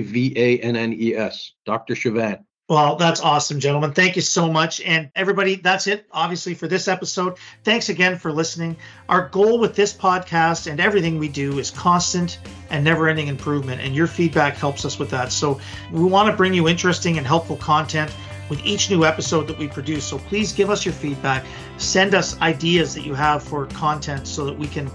Dr. 1.64 1.94
Chavannes. 1.94 2.44
Well, 2.70 2.94
that's 2.94 3.20
awesome, 3.20 3.58
gentlemen. 3.58 3.94
Thank 3.94 4.14
you 4.14 4.22
so 4.22 4.48
much. 4.48 4.80
And 4.82 5.10
everybody, 5.16 5.56
that's 5.56 5.88
it, 5.88 6.06
obviously, 6.12 6.54
for 6.54 6.68
this 6.68 6.86
episode. 6.86 7.36
Thanks 7.64 7.88
again 7.88 8.16
for 8.16 8.32
listening. 8.32 8.76
Our 9.08 9.28
goal 9.28 9.58
with 9.58 9.74
this 9.74 9.92
podcast 9.92 10.70
and 10.70 10.78
everything 10.78 11.18
we 11.18 11.26
do 11.26 11.58
is 11.58 11.72
constant 11.72 12.38
and 12.70 12.84
never 12.84 13.08
ending 13.08 13.26
improvement. 13.26 13.80
And 13.80 13.92
your 13.92 14.06
feedback 14.06 14.54
helps 14.54 14.84
us 14.84 15.00
with 15.00 15.10
that. 15.10 15.32
So 15.32 15.60
we 15.90 16.04
want 16.04 16.30
to 16.30 16.36
bring 16.36 16.54
you 16.54 16.68
interesting 16.68 17.18
and 17.18 17.26
helpful 17.26 17.56
content 17.56 18.14
with 18.48 18.64
each 18.64 18.88
new 18.88 19.04
episode 19.04 19.48
that 19.48 19.58
we 19.58 19.66
produce. 19.66 20.04
So 20.04 20.18
please 20.18 20.52
give 20.52 20.70
us 20.70 20.84
your 20.84 20.94
feedback. 20.94 21.44
Send 21.76 22.14
us 22.14 22.40
ideas 22.40 22.94
that 22.94 23.02
you 23.02 23.14
have 23.14 23.42
for 23.42 23.66
content 23.66 24.28
so 24.28 24.44
that 24.44 24.56
we 24.56 24.68
can 24.68 24.88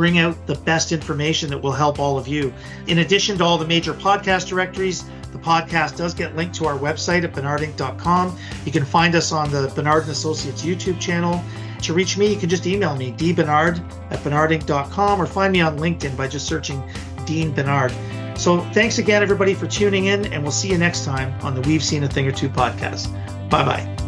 bring 0.00 0.18
out 0.18 0.46
the 0.46 0.54
best 0.54 0.92
information 0.92 1.50
that 1.50 1.58
will 1.58 1.72
help 1.72 1.98
all 1.98 2.16
of 2.16 2.26
you. 2.26 2.50
In 2.86 3.00
addition 3.00 3.36
to 3.36 3.44
all 3.44 3.58
the 3.58 3.66
major 3.66 3.92
podcast 3.92 4.48
directories, 4.48 5.04
the 5.30 5.38
podcast 5.38 5.98
does 5.98 6.14
get 6.14 6.34
linked 6.34 6.54
to 6.54 6.64
our 6.64 6.78
website 6.78 7.22
at 7.22 7.34
bernardinc.com. 7.34 8.34
You 8.64 8.72
can 8.72 8.86
find 8.86 9.14
us 9.14 9.30
on 9.30 9.50
the 9.50 9.70
Bernard 9.76 10.04
and 10.04 10.12
Associates 10.12 10.62
YouTube 10.62 10.98
channel. 10.98 11.44
To 11.82 11.92
reach 11.92 12.16
me, 12.16 12.32
you 12.32 12.40
can 12.40 12.48
just 12.48 12.66
email 12.66 12.96
me, 12.96 13.12
dbernard 13.12 13.78
at 14.10 14.20
bernardinc.com, 14.20 15.20
or 15.20 15.26
find 15.26 15.52
me 15.52 15.60
on 15.60 15.78
LinkedIn 15.78 16.16
by 16.16 16.28
just 16.28 16.46
searching 16.46 16.82
Dean 17.26 17.52
Bernard. 17.52 17.92
So 18.38 18.60
thanks 18.72 18.96
again, 18.96 19.22
everybody, 19.22 19.52
for 19.52 19.66
tuning 19.66 20.06
in, 20.06 20.32
and 20.32 20.42
we'll 20.42 20.50
see 20.50 20.70
you 20.70 20.78
next 20.78 21.04
time 21.04 21.38
on 21.42 21.54
the 21.54 21.60
We've 21.60 21.84
Seen 21.84 22.04
a 22.04 22.08
Thing 22.08 22.26
or 22.26 22.32
Two 22.32 22.48
podcast. 22.48 23.12
Bye 23.50 23.66
bye. 23.66 23.99